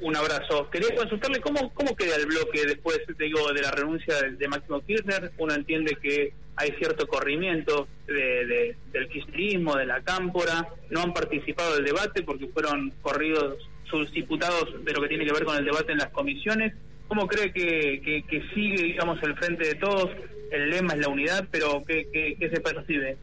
Un 0.00 0.16
abrazo. 0.16 0.68
Quería 0.70 0.94
consultarle 0.94 1.40
cómo, 1.40 1.72
cómo 1.74 1.96
queda 1.96 2.16
el 2.16 2.26
bloque 2.26 2.64
después 2.66 3.00
digo, 3.18 3.52
de 3.52 3.62
la 3.62 3.70
renuncia 3.72 4.14
de, 4.22 4.48
Máximo 4.48 4.80
Kirchner. 4.84 5.32
Uno 5.38 5.54
entiende 5.54 5.96
que 6.00 6.32
hay 6.56 6.70
cierto 6.78 7.06
corrimiento 7.08 7.88
de, 8.06 8.14
de- 8.46 8.76
del 8.92 9.08
kirchnerismo, 9.08 9.76
de 9.76 9.86
la 9.86 10.00
cámpora. 10.02 10.68
No 10.90 11.00
han 11.02 11.12
participado 11.12 11.74
del 11.74 11.84
debate 11.84 12.22
porque 12.22 12.46
fueron 12.48 12.92
corridos 13.02 13.56
sus 13.90 14.12
diputados 14.12 14.84
de 14.84 14.92
lo 14.92 15.00
que 15.02 15.08
tiene 15.08 15.24
que 15.26 15.32
ver 15.32 15.44
con 15.44 15.56
el 15.56 15.64
debate 15.64 15.92
en 15.92 15.98
las 15.98 16.10
comisiones. 16.10 16.74
¿Cómo 17.08 17.26
cree 17.26 17.52
que, 17.52 18.00
que, 18.04 18.22
que 18.28 18.42
sigue, 18.54 18.82
digamos, 18.84 19.18
el 19.22 19.34
frente 19.36 19.66
de 19.66 19.74
todos? 19.76 20.10
El 20.52 20.70
lema 20.70 20.92
es 20.94 21.00
la 21.00 21.08
unidad, 21.08 21.48
pero 21.50 21.82
¿qué, 21.86 22.06
qué, 22.12 22.36
qué 22.38 22.50
se 22.50 22.60
percibe? 22.60 23.16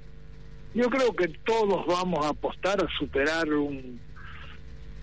Yo 0.73 0.89
creo 0.89 1.15
que 1.15 1.27
todos 1.45 1.85
vamos 1.87 2.25
a 2.25 2.29
apostar 2.29 2.83
a 2.83 2.87
superar 2.99 3.47
un, 3.53 3.99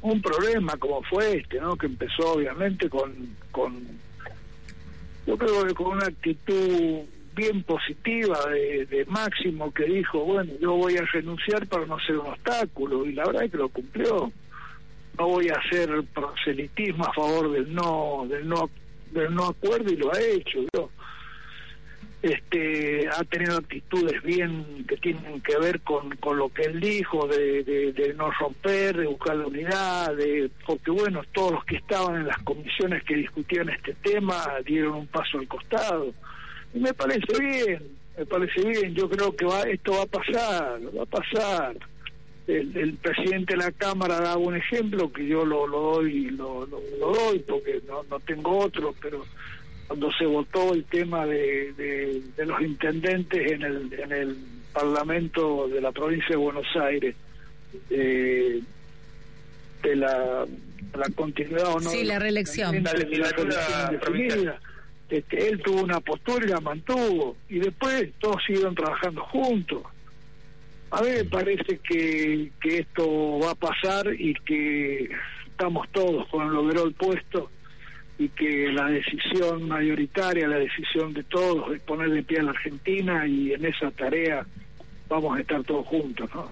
un 0.02 0.20
problema 0.20 0.76
como 0.76 1.02
fue 1.04 1.38
este, 1.38 1.60
¿no? 1.60 1.76
Que 1.76 1.86
empezó 1.86 2.32
obviamente 2.34 2.88
con, 2.88 3.36
con 3.50 3.86
yo 5.26 5.38
creo 5.38 5.64
que 5.64 5.74
con 5.74 5.96
una 5.96 6.06
actitud 6.06 7.00
bien 7.34 7.62
positiva 7.62 8.38
de, 8.50 9.06
Máximo 9.08 9.72
que 9.72 9.84
dijo, 9.84 10.24
bueno, 10.24 10.52
yo 10.60 10.72
voy 10.74 10.96
a 10.96 11.04
renunciar 11.04 11.66
para 11.66 11.86
no 11.86 11.98
ser 12.00 12.18
un 12.18 12.26
obstáculo 12.26 13.06
y 13.06 13.12
la 13.12 13.24
verdad 13.24 13.44
es 13.44 13.50
que 13.50 13.56
lo 13.56 13.68
cumplió. 13.68 14.32
No 15.18 15.28
voy 15.28 15.48
a 15.48 15.54
hacer 15.54 15.90
proselitismo 16.14 17.04
a 17.04 17.12
favor 17.12 17.52
del 17.52 17.72
no 17.72 18.24
del 18.28 18.48
no 18.48 18.70
del 19.10 19.34
no 19.34 19.48
acuerdo 19.48 19.92
y 19.92 19.96
lo 19.96 20.12
ha 20.12 20.20
hecho. 20.20 20.60
Yo 20.72 20.90
este 22.22 23.08
ha 23.08 23.24
tenido 23.24 23.56
actitudes 23.56 24.22
bien 24.22 24.84
que 24.86 24.96
tienen 24.96 25.40
que 25.40 25.58
ver 25.58 25.80
con, 25.80 26.10
con 26.16 26.38
lo 26.38 26.48
que 26.50 26.62
él 26.62 26.78
dijo 26.78 27.26
de, 27.26 27.64
de, 27.64 28.14
no 28.14 28.30
romper, 28.30 28.96
de 28.96 29.06
buscar 29.06 29.36
la 29.36 29.46
unidad, 29.48 30.14
de 30.14 30.48
porque 30.64 30.92
bueno, 30.92 31.22
todos 31.32 31.52
los 31.52 31.64
que 31.64 31.76
estaban 31.76 32.16
en 32.20 32.26
las 32.28 32.38
comisiones 32.44 33.02
que 33.02 33.16
discutían 33.16 33.70
este 33.70 33.94
tema 33.94 34.46
dieron 34.64 34.94
un 34.94 35.06
paso 35.08 35.38
al 35.38 35.48
costado. 35.48 36.14
Y 36.72 36.78
me 36.78 36.94
parece 36.94 37.40
bien, 37.40 37.82
me 38.16 38.24
parece 38.24 38.68
bien, 38.68 38.94
yo 38.94 39.10
creo 39.10 39.34
que 39.34 39.44
va 39.44 39.62
esto 39.62 39.92
va 39.92 40.02
a 40.02 40.06
pasar, 40.06 40.80
va 40.96 41.02
a 41.02 41.06
pasar. 41.06 41.76
El, 42.46 42.76
el 42.76 42.94
presidente 42.94 43.54
de 43.54 43.64
la 43.64 43.70
Cámara 43.72 44.20
daba 44.20 44.36
un 44.36 44.56
ejemplo 44.56 45.12
que 45.12 45.26
yo 45.26 45.44
lo, 45.44 45.66
lo 45.66 45.94
doy 45.94 46.24
lo, 46.30 46.66
lo, 46.66 46.80
lo 46.98 47.12
doy 47.12 47.38
porque 47.40 47.80
no, 47.88 48.02
no 48.04 48.18
tengo 48.20 48.58
otro, 48.58 48.94
pero 49.00 49.24
cuando 49.92 50.10
se 50.12 50.24
votó 50.24 50.72
el 50.72 50.84
tema 50.84 51.26
de, 51.26 51.74
de, 51.74 52.22
de 52.34 52.46
los 52.46 52.62
intendentes 52.62 53.52
en 53.52 53.62
el, 53.62 53.92
en 53.92 54.10
el 54.10 54.36
Parlamento 54.72 55.68
de 55.68 55.82
la 55.82 55.92
provincia 55.92 56.30
de 56.30 56.36
Buenos 56.36 56.66
Aires, 56.76 57.14
eh, 57.90 58.62
de 59.82 59.96
la, 59.96 60.46
la 60.94 61.08
continuidad 61.14 61.74
o 61.74 61.80
no. 61.80 61.90
Sí, 61.90 61.98
de 61.98 62.04
la 62.04 62.18
reelección. 62.18 62.72
de 62.72 62.80
la 62.80 63.90
indefinida. 63.92 64.58
Este, 65.10 65.48
él 65.48 65.60
tuvo 65.62 65.82
una 65.82 66.00
postura 66.00 66.46
y 66.46 66.48
la 66.48 66.60
mantuvo, 66.60 67.36
y 67.50 67.58
después 67.58 68.12
todos 68.18 68.42
siguieron 68.46 68.74
trabajando 68.74 69.20
juntos. 69.24 69.82
A 70.90 71.02
mí 71.02 71.08
me 71.10 71.24
parece 71.24 71.80
que, 71.86 72.50
que 72.62 72.78
esto 72.78 73.40
va 73.40 73.50
a 73.50 73.54
pasar 73.54 74.06
y 74.18 74.32
que 74.46 75.10
estamos 75.48 75.86
todos 75.92 76.26
con 76.28 76.46
el 76.46 76.56
overol 76.56 76.94
puesto 76.94 77.50
que 78.42 78.72
la 78.72 78.88
decisión 78.88 79.68
mayoritaria, 79.68 80.48
la 80.48 80.58
decisión 80.58 81.14
de 81.14 81.22
todos 81.22 81.72
es 81.74 81.80
poner 81.82 82.10
de 82.10 82.24
pie 82.24 82.40
a 82.40 82.42
la 82.42 82.50
Argentina 82.50 83.24
y 83.26 83.52
en 83.52 83.64
esa 83.64 83.90
tarea 83.92 84.44
vamos 85.08 85.36
a 85.36 85.40
estar 85.40 85.62
todos 85.62 85.86
juntos, 85.86 86.28
¿no? 86.34 86.50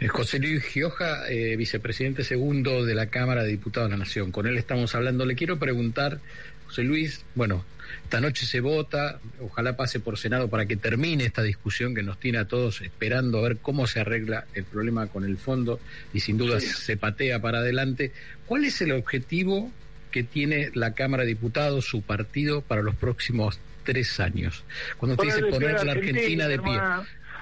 Eh, 0.00 0.08
José 0.08 0.38
Luis 0.38 0.62
Gioja, 0.64 1.30
eh, 1.30 1.56
vicepresidente 1.56 2.24
segundo 2.24 2.84
de 2.84 2.94
la 2.94 3.06
Cámara 3.06 3.42
de 3.42 3.48
Diputados 3.48 3.88
de 3.88 3.96
la 3.96 4.04
Nación. 4.04 4.32
Con 4.32 4.46
él 4.46 4.58
estamos 4.58 4.94
hablando. 4.94 5.24
Le 5.24 5.34
quiero 5.34 5.58
preguntar, 5.58 6.20
José 6.66 6.82
Luis, 6.82 7.24
bueno, 7.34 7.64
esta 8.04 8.20
noche 8.20 8.44
se 8.44 8.60
vota, 8.60 9.20
ojalá 9.40 9.76
pase 9.76 10.00
por 10.00 10.18
Senado 10.18 10.50
para 10.50 10.66
que 10.66 10.76
termine 10.76 11.24
esta 11.24 11.42
discusión 11.42 11.94
que 11.94 12.02
nos 12.02 12.20
tiene 12.20 12.38
a 12.38 12.46
todos 12.46 12.82
esperando 12.82 13.38
a 13.38 13.48
ver 13.48 13.58
cómo 13.58 13.86
se 13.86 14.00
arregla 14.00 14.44
el 14.52 14.64
problema 14.64 15.06
con 15.06 15.24
el 15.24 15.38
fondo 15.38 15.80
y 16.12 16.20
sin 16.20 16.36
duda 16.36 16.60
se 16.60 16.98
patea 16.98 17.40
para 17.40 17.60
adelante. 17.60 18.12
¿Cuál 18.44 18.64
es 18.66 18.82
el 18.82 18.92
objetivo 18.92 19.72
que 20.16 20.22
tiene 20.22 20.70
la 20.72 20.94
Cámara 20.94 21.24
de 21.24 21.28
Diputados, 21.28 21.84
su 21.84 22.00
partido, 22.00 22.62
para 22.62 22.80
los 22.80 22.94
próximos 22.94 23.60
tres 23.84 24.18
años? 24.18 24.64
Cuando 24.96 25.14
usted 25.14 25.36
dice 25.36 25.50
Poner 25.50 25.76
a 25.76 25.84
la 25.84 25.92
Argentina 25.92 26.48
de 26.48 26.58
pie. 26.58 26.80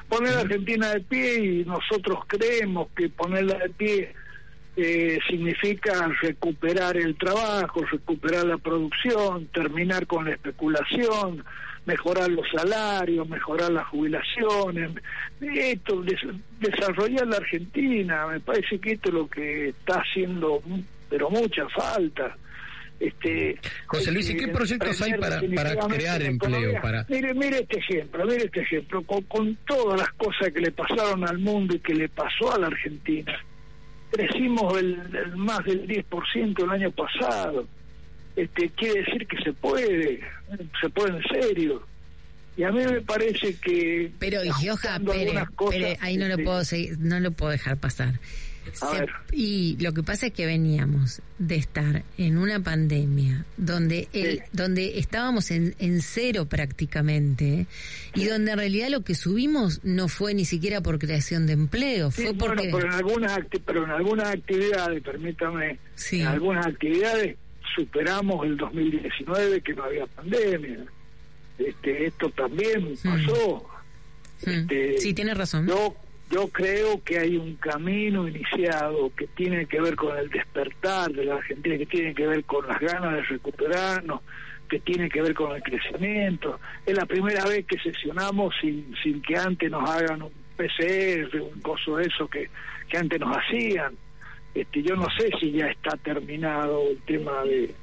Poner 0.08 0.32
la 0.34 0.40
Argentina 0.40 0.88
de 0.90 1.00
pie 1.00 1.34
y 1.44 1.64
nosotros 1.64 2.18
creemos 2.26 2.88
que 2.96 3.08
ponerla 3.08 3.58
de 3.58 3.68
pie 3.70 4.12
eh, 4.76 5.20
significa 5.30 6.10
recuperar 6.20 6.96
el 6.96 7.14
trabajo, 7.16 7.84
recuperar 7.84 8.44
la 8.44 8.58
producción, 8.58 9.46
terminar 9.54 10.08
con 10.08 10.24
la 10.24 10.32
especulación, 10.32 11.44
mejorar 11.86 12.28
los 12.32 12.46
salarios, 12.52 13.28
mejorar 13.28 13.70
las 13.70 13.86
jubilaciones, 13.86 14.90
esto, 15.40 16.02
des- 16.02 16.26
desarrollar 16.58 17.28
la 17.28 17.36
Argentina, 17.36 18.26
me 18.26 18.40
parece 18.40 18.80
que 18.80 18.92
esto 18.94 19.10
es 19.10 19.14
lo 19.14 19.28
que 19.28 19.68
está 19.68 20.00
haciendo, 20.00 20.60
pero 21.08 21.30
mucha 21.30 21.68
falta. 21.68 22.36
Este, 23.00 23.56
José 23.86 24.12
Luis, 24.12 24.30
¿y 24.30 24.36
qué 24.36 24.46
que 24.46 24.52
proyectos 24.52 25.02
hay 25.02 25.14
para- 25.14 25.40
crear 25.88 26.22
empleo, 26.22 26.80
para- 26.80 27.04
Mire, 27.08 27.34
mire 27.34 27.58
este 27.60 27.78
ejemplo, 27.78 28.24
mire 28.24 28.44
este 28.44 28.60
ejemplo, 28.60 29.02
con, 29.02 29.22
con 29.24 29.56
todas 29.66 30.00
las 30.00 30.10
cosas 30.12 30.52
que 30.52 30.60
le 30.60 30.70
pasaron 30.70 31.28
al 31.28 31.38
mundo 31.38 31.74
y 31.74 31.80
que 31.80 31.94
le 31.94 32.08
pasó 32.08 32.54
a 32.54 32.58
la 32.58 32.68
Argentina. 32.68 33.34
Crecimos 34.10 34.78
el, 34.78 35.00
el 35.16 35.36
más 35.36 35.64
del 35.64 35.86
10% 35.88 36.62
el 36.64 36.70
año 36.70 36.90
pasado. 36.92 37.66
Este 38.36 38.70
quiere 38.70 39.00
decir 39.00 39.26
que 39.26 39.36
se 39.42 39.52
puede, 39.52 40.20
se 40.80 40.88
puede 40.90 41.16
en 41.16 41.22
serio. 41.42 41.86
Y 42.56 42.62
a 42.62 42.70
mí 42.70 42.84
me 42.84 43.00
parece 43.00 43.56
que 43.56 44.12
Pero 44.20 44.40
Gioja, 44.60 44.94
algunas 44.94 45.50
cosas, 45.50 45.96
ahí 46.00 46.16
no 46.16 46.26
lo 46.28 46.34
este, 46.34 46.44
puedo 46.44 46.64
seguir, 46.64 46.98
no 47.00 47.18
lo 47.18 47.32
puedo 47.32 47.50
dejar 47.50 47.76
pasar. 47.78 48.14
Se- 48.72 49.06
y 49.32 49.76
lo 49.80 49.92
que 49.92 50.02
pasa 50.02 50.26
es 50.26 50.32
que 50.32 50.46
veníamos 50.46 51.20
de 51.38 51.56
estar 51.56 52.02
en 52.18 52.38
una 52.38 52.60
pandemia 52.60 53.44
donde 53.56 54.08
el, 54.12 54.38
Sí. 54.38 54.42
donde 54.52 54.98
estábamos 54.98 55.50
en, 55.50 55.74
en 55.78 56.00
cero 56.02 56.46
prácticamente 56.46 57.66
y 58.14 58.24
donde 58.24 58.52
en 58.52 58.58
realidad 58.58 58.88
lo 58.88 59.02
que 59.02 59.14
subimos 59.14 59.80
no 59.84 60.08
fue 60.08 60.34
ni 60.34 60.44
siquiera 60.44 60.80
por 60.80 60.98
creación 60.98 61.46
de 61.46 61.52
empleo, 61.54 62.10
Sí, 62.10 62.22
fue 62.22 62.32
bueno, 62.32 62.54
porque 62.54 62.70
pero 62.72 62.86
en 62.86 62.92
algunas 62.92 63.38
pero 63.64 63.84
en 63.84 63.90
algunas 63.90 64.28
actividades, 64.34 65.02
permítame, 65.02 65.78
en 66.12 66.26
algunas 66.26 66.66
actividades 66.66 67.36
superamos 67.76 68.46
el 68.46 68.56
2019 68.56 69.60
que 69.60 69.74
no 69.74 69.84
había 69.84 70.06
pandemia. 70.06 70.84
Este, 71.58 72.06
esto 72.06 72.30
también 72.30 72.94
pasó. 73.02 73.68
Este, 74.42 74.98
sí 74.98 75.14
tiene 75.14 75.34
razón. 75.34 75.66
Yo 75.66 75.94
yo 76.30 76.48
creo 76.48 77.02
que 77.04 77.18
hay 77.18 77.36
un 77.36 77.56
camino 77.56 78.26
iniciado 78.26 79.12
que 79.16 79.26
tiene 79.28 79.66
que 79.66 79.80
ver 79.80 79.94
con 79.94 80.16
el 80.16 80.30
despertar 80.30 81.12
de 81.12 81.24
la 81.24 81.36
Argentina, 81.36 81.76
que 81.78 81.86
tiene 81.86 82.14
que 82.14 82.26
ver 82.26 82.44
con 82.44 82.66
las 82.66 82.80
ganas 82.80 83.12
de 83.12 83.22
recuperarnos, 83.22 84.20
que 84.68 84.80
tiene 84.80 85.08
que 85.08 85.22
ver 85.22 85.34
con 85.34 85.54
el 85.54 85.62
crecimiento. 85.62 86.58
Es 86.86 86.96
la 86.96 87.06
primera 87.06 87.44
vez 87.44 87.66
que 87.66 87.78
sesionamos 87.78 88.54
sin, 88.60 88.94
sin 89.02 89.20
que 89.22 89.36
antes 89.36 89.70
nos 89.70 89.88
hagan 89.88 90.22
un 90.22 90.32
PCR, 90.56 91.40
un 91.40 91.60
coso 91.60 91.96
de 91.96 92.06
eso 92.06 92.26
que, 92.28 92.48
que 92.88 92.96
antes 92.96 93.20
nos 93.20 93.36
hacían. 93.36 93.94
Este, 94.54 94.82
yo 94.82 94.96
no 94.96 95.06
sé 95.18 95.30
si 95.40 95.52
ya 95.52 95.66
está 95.66 95.96
terminado 95.98 96.88
el 96.88 96.98
tema 97.02 97.42
de, 97.44 97.74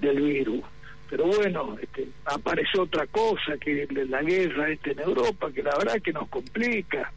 del 0.00 0.20
virus. 0.20 0.62
Pero 1.08 1.26
bueno, 1.26 1.76
este, 1.80 2.08
apareció 2.24 2.82
otra 2.82 3.06
cosa, 3.06 3.56
que 3.60 3.86
la 4.08 4.22
guerra 4.22 4.68
este 4.70 4.92
en 4.92 5.00
Europa, 5.00 5.50
que 5.52 5.62
la 5.62 5.76
verdad 5.78 6.02
que 6.02 6.12
nos 6.12 6.28
complica. 6.28 7.12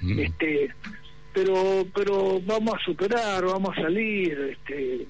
Este, 0.00 0.70
pero 1.32 1.86
pero 1.94 2.40
vamos 2.40 2.74
a 2.74 2.84
superar, 2.84 3.44
vamos 3.44 3.76
a 3.76 3.82
salir. 3.82 4.56
Este, 4.56 5.06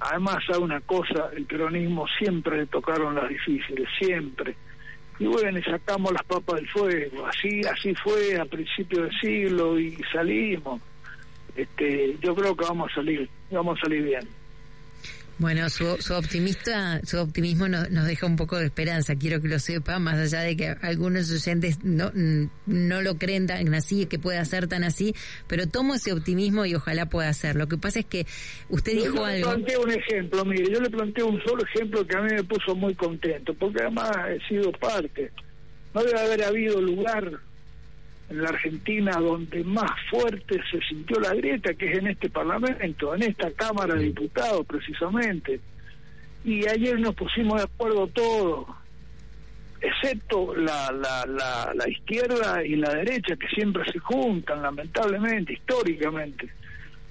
además, 0.00 0.38
hay 0.52 0.62
una 0.62 0.80
cosa, 0.80 1.30
el 1.36 1.44
peronismo 1.44 2.06
siempre 2.18 2.58
le 2.58 2.66
tocaron 2.66 3.14
las 3.14 3.28
difíciles, 3.28 3.88
siempre. 3.98 4.56
Y 5.18 5.26
bueno, 5.26 5.58
y 5.58 5.62
sacamos 5.62 6.12
las 6.12 6.24
papas 6.24 6.56
del 6.56 6.68
fuego. 6.68 7.26
Así 7.26 7.60
así 7.70 7.94
fue 7.94 8.38
a 8.38 8.44
principios 8.44 9.02
del 9.02 9.20
siglo 9.20 9.78
y 9.78 9.96
salimos. 10.12 10.80
Este, 11.54 12.16
yo 12.20 12.34
creo 12.34 12.56
que 12.56 12.64
vamos 12.64 12.90
a 12.90 12.94
salir, 12.96 13.28
vamos 13.50 13.78
a 13.78 13.82
salir 13.82 14.02
bien. 14.02 14.28
Bueno, 15.38 15.68
su, 15.68 15.96
su 16.00 16.14
optimista, 16.14 17.00
su 17.04 17.18
optimismo 17.18 17.66
nos, 17.66 17.90
nos 17.90 18.06
deja 18.06 18.26
un 18.26 18.36
poco 18.36 18.56
de 18.56 18.66
esperanza. 18.66 19.16
Quiero 19.16 19.40
que 19.40 19.48
lo 19.48 19.58
sepa, 19.58 19.98
más 19.98 20.16
allá 20.16 20.42
de 20.42 20.56
que 20.56 20.68
algunos 20.80 21.30
oyentes 21.30 21.82
no, 21.82 22.12
no 22.66 23.02
lo 23.02 23.18
creen 23.18 23.48
tan 23.48 23.74
así, 23.74 24.06
que 24.06 24.18
pueda 24.18 24.44
ser 24.44 24.68
tan 24.68 24.84
así, 24.84 25.14
pero 25.48 25.66
tomo 25.66 25.94
ese 25.94 26.12
optimismo 26.12 26.66
y 26.66 26.74
ojalá 26.76 27.06
pueda 27.06 27.32
ser. 27.32 27.56
Lo 27.56 27.66
que 27.66 27.76
pasa 27.76 27.98
es 28.00 28.06
que 28.06 28.26
usted 28.68 28.92
dijo 28.92 29.16
yo 29.16 29.24
algo. 29.24 29.50
le 29.50 29.56
planteo 29.56 29.82
un 29.82 29.90
ejemplo, 29.90 30.44
mire, 30.44 30.72
yo 30.72 30.80
le 30.80 30.90
planteo 30.90 31.26
un 31.26 31.42
solo 31.42 31.64
ejemplo 31.64 32.06
que 32.06 32.16
a 32.16 32.22
mí 32.22 32.28
me 32.32 32.44
puso 32.44 32.76
muy 32.76 32.94
contento, 32.94 33.54
porque 33.54 33.82
además 33.82 34.10
he 34.28 34.48
sido 34.48 34.70
parte. 34.72 35.32
No 35.92 36.02
debe 36.02 36.20
haber 36.20 36.44
habido 36.44 36.80
lugar 36.80 37.40
en 38.30 38.42
la 38.42 38.48
Argentina 38.48 39.12
donde 39.12 39.62
más 39.64 39.90
fuerte 40.10 40.60
se 40.70 40.80
sintió 40.80 41.20
la 41.20 41.34
grieta, 41.34 41.74
que 41.74 41.92
es 41.92 41.98
en 41.98 42.08
este 42.08 42.30
Parlamento, 42.30 43.14
en 43.14 43.22
esta 43.22 43.50
Cámara 43.52 43.94
de 43.94 44.04
Diputados 44.04 44.66
precisamente. 44.66 45.60
Y 46.44 46.66
ayer 46.68 46.98
nos 47.00 47.14
pusimos 47.14 47.58
de 47.58 47.64
acuerdo 47.64 48.06
todos, 48.08 48.66
excepto 49.80 50.54
la, 50.54 50.90
la, 50.92 51.24
la, 51.26 51.72
la 51.74 51.88
izquierda 51.88 52.64
y 52.64 52.76
la 52.76 52.94
derecha, 52.94 53.36
que 53.36 53.48
siempre 53.48 53.82
se 53.90 53.98
juntan, 53.98 54.62
lamentablemente, 54.62 55.54
históricamente. 55.54 56.48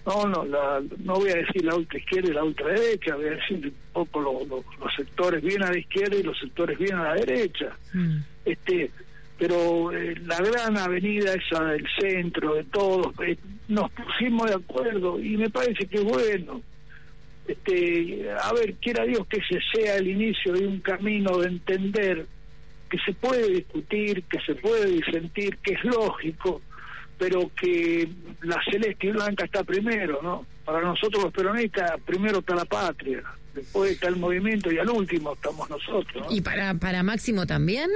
No, 0.06 0.28
no, 0.28 0.44
la, 0.44 0.82
no 1.00 1.14
voy 1.16 1.30
a 1.30 1.36
decir 1.36 1.64
la 1.64 1.76
ultra 1.76 1.98
izquierda 1.98 2.30
y 2.30 2.34
la 2.34 2.44
ultraderecha, 2.44 3.16
voy 3.16 3.28
a 3.28 3.32
decir 3.32 3.68
un 3.68 3.74
poco 3.94 4.46
los 4.80 4.96
sectores 4.96 5.42
bien 5.42 5.64
a 5.64 5.72
la 5.72 5.78
izquierda 5.78 6.18
y 6.18 6.24
los 6.24 6.38
sectores 6.38 6.78
bien 6.78 6.96
a 6.96 7.04
la 7.04 7.14
derecha. 7.16 7.78
Mm. 7.94 8.18
Este, 8.44 8.92
pero 9.38 9.92
eh, 9.92 10.16
la 10.26 10.38
gran 10.38 10.78
avenida 10.78 11.34
esa 11.34 11.64
del 11.66 11.86
centro, 12.00 12.56
de 12.56 12.64
todos, 12.66 13.14
eh, 13.26 13.38
nos 13.68 13.92
pusimos 13.92 14.48
de 14.50 14.56
acuerdo 14.56 15.20
y 15.20 15.38
me 15.38 15.50
parece 15.50 15.86
que 15.86 16.00
bueno. 16.00 16.62
Este, 17.48 18.32
a 18.42 18.54
ver, 18.54 18.76
quiera 18.76 19.04
Dios 19.04 19.28
que 19.28 19.38
ese 19.38 19.60
sea 19.74 19.98
el 19.98 20.08
inicio 20.08 20.54
de 20.54 20.66
un 20.66 20.80
camino 20.80 21.40
de 21.40 21.50
entender 21.50 22.26
que 22.90 22.98
se 23.00 23.14
puede 23.14 23.50
discutir, 23.50 24.24
que 24.24 24.40
se 24.42 24.56
puede 24.56 24.86
disentir, 24.86 25.58
que 25.58 25.74
es 25.74 25.84
lógico, 25.84 26.62
pero 27.18 27.52
que 27.60 28.08
la 28.44 28.62
celeste 28.70 29.08
y 29.08 29.12
blanca 29.12 29.46
está 29.46 29.64
primero, 29.64 30.22
¿no? 30.22 30.46
Para 30.64 30.82
nosotros 30.82 31.24
los 31.24 31.34
peronistas, 31.34 32.00
primero 32.06 32.40
está 32.40 32.56
la 32.56 32.66
patria, 32.66 33.24
después 33.54 33.92
está 33.92 34.08
el 34.08 34.16
movimiento 34.16 34.72
y 34.72 34.78
al 34.78 34.90
último 34.90 35.34
estamos 35.34 35.70
nosotros. 35.70 36.30
¿no? 36.30 36.34
¿Y 36.36 36.42
para, 36.42 36.76
para 36.76 37.04
Máximo 37.04 37.46
también? 37.46 37.90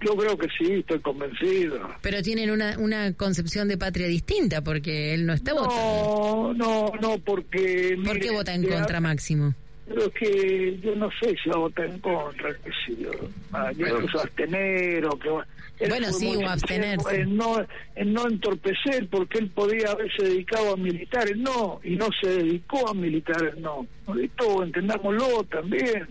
Yo 0.00 0.14
creo 0.16 0.36
que 0.36 0.46
sí, 0.58 0.72
estoy 0.74 0.98
convencido. 1.00 1.80
Pero 2.02 2.22
tienen 2.22 2.50
una, 2.50 2.78
una 2.78 3.12
concepción 3.14 3.66
de 3.68 3.78
patria 3.78 4.06
distinta, 4.06 4.62
porque 4.62 5.14
él 5.14 5.24
no 5.26 5.32
está 5.32 5.54
votando. 5.54 5.74
No, 5.76 6.54
no, 6.54 6.92
no, 7.00 7.18
porque... 7.18 7.98
¿Por 8.04 8.18
qué 8.20 8.30
vota 8.30 8.54
en 8.54 8.62
que 8.62 8.68
contra 8.68 8.98
ha- 8.98 9.00
Máximo? 9.00 9.54
Pero 9.88 10.02
es 10.02 10.12
que 10.14 10.78
yo 10.82 10.96
no 10.96 11.08
sé 11.20 11.34
si 11.42 11.48
va 11.48 11.54
a 11.56 11.60
votar 11.60 11.86
en 11.86 11.98
contra, 12.00 12.52
qué 12.64 12.70
sé 12.86 13.02
yo. 13.02 13.10
Ah, 13.52 13.70
yo 13.72 13.86
que 13.86 14.18
abstener 14.18 15.06
o 15.06 15.18
que 15.18 15.28
va... 15.30 15.46
Él 15.78 15.90
Bueno, 15.90 16.12
sí, 16.12 16.34
o 16.34 16.48
abstenerse. 16.48 17.20
En 17.20 17.36
no, 17.36 17.58
en 17.94 18.12
no 18.12 18.26
entorpecer, 18.26 19.06
porque 19.10 19.38
él 19.38 19.50
podía 19.50 19.90
haberse 19.90 20.22
dedicado 20.24 20.72
a 20.72 20.76
militares, 20.76 21.36
no, 21.36 21.80
y 21.84 21.96
no 21.96 22.08
se 22.20 22.28
dedicó 22.30 22.88
a 22.88 22.94
militares, 22.94 23.56
no. 23.58 23.86
Esto 24.20 24.62
entendámoslo 24.62 25.44
también. 25.44 26.08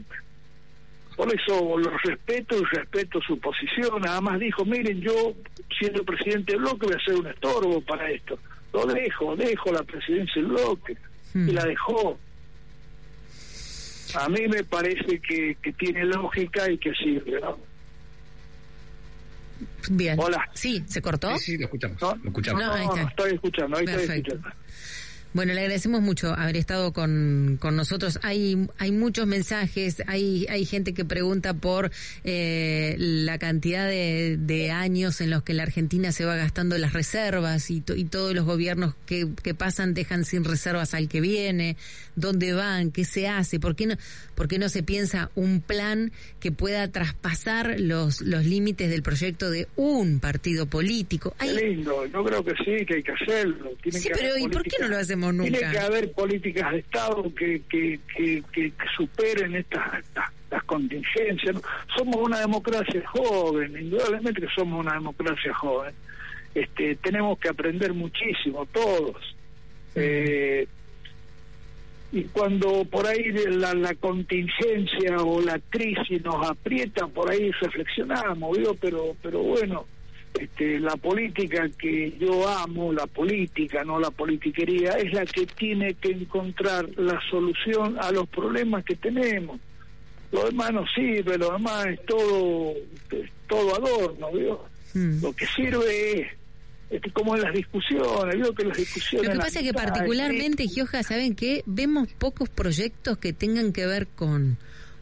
Por 1.16 1.34
eso 1.34 1.78
lo 1.78 1.98
respeto 1.98 2.58
y 2.58 2.64
respeto 2.76 3.20
su 3.22 3.40
posición. 3.40 4.08
Además 4.08 4.40
dijo, 4.40 4.66
miren, 4.66 5.00
yo 5.00 5.34
siendo 5.80 6.04
presidente 6.04 6.54
del 6.54 6.62
bloque 6.62 6.88
voy 6.88 6.96
a 6.96 7.06
ser 7.06 7.16
un 7.16 7.28
estorbo 7.28 7.82
para 7.82 8.10
esto. 8.12 8.38
Lo 8.74 8.86
dejo, 8.86 9.36
dejo 9.36 9.72
la 9.72 9.84
presidencia 9.84 10.42
del 10.42 10.52
bloque. 10.52 10.98
Hmm. 11.34 11.50
Y 11.50 11.52
la 11.54 11.64
dejó. 11.64 12.18
A 14.16 14.30
mí 14.30 14.48
me 14.48 14.64
parece 14.64 15.20
que, 15.20 15.58
que 15.62 15.74
tiene 15.74 16.06
lógica 16.06 16.70
y 16.70 16.78
que 16.78 16.92
sirve. 16.94 17.40
¿no? 17.40 17.58
Bien. 19.90 20.20
Hola. 20.20 20.50
Sí, 20.54 20.84
¿se 20.88 21.02
cortó? 21.02 21.38
Sí, 21.38 21.54
sí, 21.54 21.58
lo 21.58 21.66
escuchamos. 21.66 22.02
¿No? 22.02 22.16
Lo 22.16 22.30
escuchamos. 22.30 22.64
No, 22.64 22.74
ahí 22.74 22.86
está. 22.86 23.02
estoy 23.04 23.34
escuchando, 23.34 23.78
ahí 23.78 23.86
estoy 23.86 24.08
Perfecto. 24.08 24.36
escuchando. 24.36 24.58
Bueno, 25.36 25.52
le 25.54 25.60
agradecemos 25.60 26.02
mucho 26.02 26.34
haber 26.34 26.56
estado 26.56 26.94
con, 26.94 27.58
con 27.60 27.76
nosotros. 27.76 28.20
Hay, 28.24 28.70
hay 28.78 28.94
muchos 28.94 29.28
mensajes, 29.28 30.02
hay, 30.08 30.46
hay 30.50 30.64
gente 30.64 30.94
que 30.94 31.04
pregunta 31.04 31.54
por 31.54 31.92
eh, 32.24 32.96
la 32.98 33.38
cantidad 33.38 33.86
de, 33.86 34.38
de 34.40 34.72
años 34.72 35.20
en 35.20 35.30
los 35.32 35.44
que 35.44 35.54
la 35.54 35.64
Argentina 35.64 36.14
se 36.14 36.24
va 36.24 36.38
gastando 36.38 36.78
las 36.78 36.94
reservas 36.94 37.70
y, 37.70 37.82
to- 37.82 37.98
y 37.98 38.06
todos 38.06 38.34
los 38.34 38.46
gobiernos 38.46 38.96
que, 39.06 39.28
que 39.44 39.54
pasan 39.54 39.94
dejan 39.94 40.24
sin 40.24 40.46
reservas 40.46 40.94
al 40.94 41.10
que 41.10 41.20
viene, 41.20 41.76
dónde 42.16 42.54
van, 42.54 42.92
qué 42.92 43.04
se 43.04 43.28
hace, 43.28 43.60
por 43.60 43.76
qué 43.76 43.88
no, 43.88 43.98
por 44.36 44.48
qué 44.48 44.60
no 44.60 44.70
se 44.70 44.84
piensa 44.84 45.32
un 45.36 45.62
plan 45.62 46.12
que 46.40 46.52
pueda 46.52 46.92
traspasar 46.92 47.80
los, 47.80 48.22
los 48.22 48.46
límites 48.46 48.90
del 48.90 49.02
proyecto 49.02 49.50
de 49.50 49.68
un 49.76 50.20
partido 50.20 50.66
político. 50.68 51.34
Hay, 51.40 51.56
lindo, 51.56 52.06
yo 52.06 52.24
creo 52.24 52.44
que 52.44 52.54
sí, 52.64 52.86
que 52.86 52.96
hay 52.96 53.04
que 53.04 53.12
hacerlo. 53.12 53.72
Sí, 53.84 54.10
que 54.10 54.14
pero 54.14 54.38
¿y 54.38 54.48
por 54.50 54.64
qué 54.64 54.78
no 54.80 54.88
lo 54.88 54.98
hacemos 54.98 55.34
nunca? 55.34 55.58
Tiene 55.58 55.72
que 55.72 55.80
haber 55.80 56.12
políticas 56.12 56.72
de 56.72 56.80
Estado 56.80 57.34
que, 57.34 57.62
que, 57.70 58.00
que, 58.16 58.74
superen 58.96 59.56
estas, 59.56 60.00
estas, 60.00 60.32
estas 60.44 60.64
contingencias. 60.66 61.56
Somos 61.96 62.18
una 62.18 62.40
democracia 62.40 63.04
joven, 63.08 63.76
indudablemente 63.80 64.42
que 64.42 64.54
somos 64.56 64.86
una 64.86 64.96
democracia 64.96 65.54
joven. 65.54 65.94
Este, 66.54 66.96
tenemos 66.98 67.38
que 67.40 67.50
aprender 67.50 67.94
muchísimo, 67.94 68.66
todos. 68.68 69.36
Eh, 69.96 70.68
y 72.16 72.24
cuando 72.32 72.86
por 72.86 73.06
ahí 73.06 73.30
la, 73.50 73.74
la 73.74 73.94
contingencia 73.96 75.18
o 75.18 75.42
la 75.42 75.60
crisis 75.70 76.24
nos 76.24 76.48
aprieta, 76.50 77.08
por 77.08 77.30
ahí 77.30 77.52
reflexionamos, 77.52 78.58
¿vio? 78.58 78.74
pero 78.76 79.18
pero 79.22 79.40
bueno, 79.40 79.86
este, 80.40 80.80
la 80.80 80.96
política 80.96 81.68
que 81.78 82.18
yo 82.18 82.48
amo, 82.48 82.94
la 82.94 83.06
política, 83.06 83.84
no 83.84 84.00
la 84.00 84.12
politiquería, 84.12 84.92
es 84.92 85.12
la 85.12 85.26
que 85.26 85.46
tiene 85.46 85.96
que 85.96 86.12
encontrar 86.12 86.88
la 86.96 87.20
solución 87.30 87.98
a 88.00 88.14
los 88.14 88.30
problemas 88.30 88.86
que 88.86 88.96
tenemos. 88.96 89.60
Lo 90.32 90.46
demás 90.46 90.72
no 90.72 90.88
sirve, 90.88 91.38
lo 91.38 91.52
demás 91.52 91.86
es 91.88 92.06
todo, 92.06 92.72
es 93.12 93.30
todo 93.46 93.76
adorno, 93.76 94.32
¿vio? 94.32 94.64
Mm. 94.94 95.22
Lo 95.22 95.34
que 95.34 95.48
sirve 95.48 96.22
es, 96.22 96.28
este, 96.90 97.12
como 97.12 97.36
en 97.36 97.42
las 97.42 97.54
discusiones, 97.54 98.50
que 98.58 98.64
las 98.66 98.78
discusiones... 98.78 99.28
Lo 99.28 99.34
que 99.34 99.40
pasa 99.40 99.60
es 99.60 99.66
que 99.66 99.74
particularmente, 99.74 100.68
Gioja, 100.68 101.04
¿saben 101.04 101.36
qué? 101.36 101.64
Vemos 101.66 102.08
pocos 102.14 102.50
proyectos 102.50 103.18
que 103.18 103.34
tengan 103.34 103.74
que 103.74 103.86
ver 103.86 104.08
con 104.08 104.58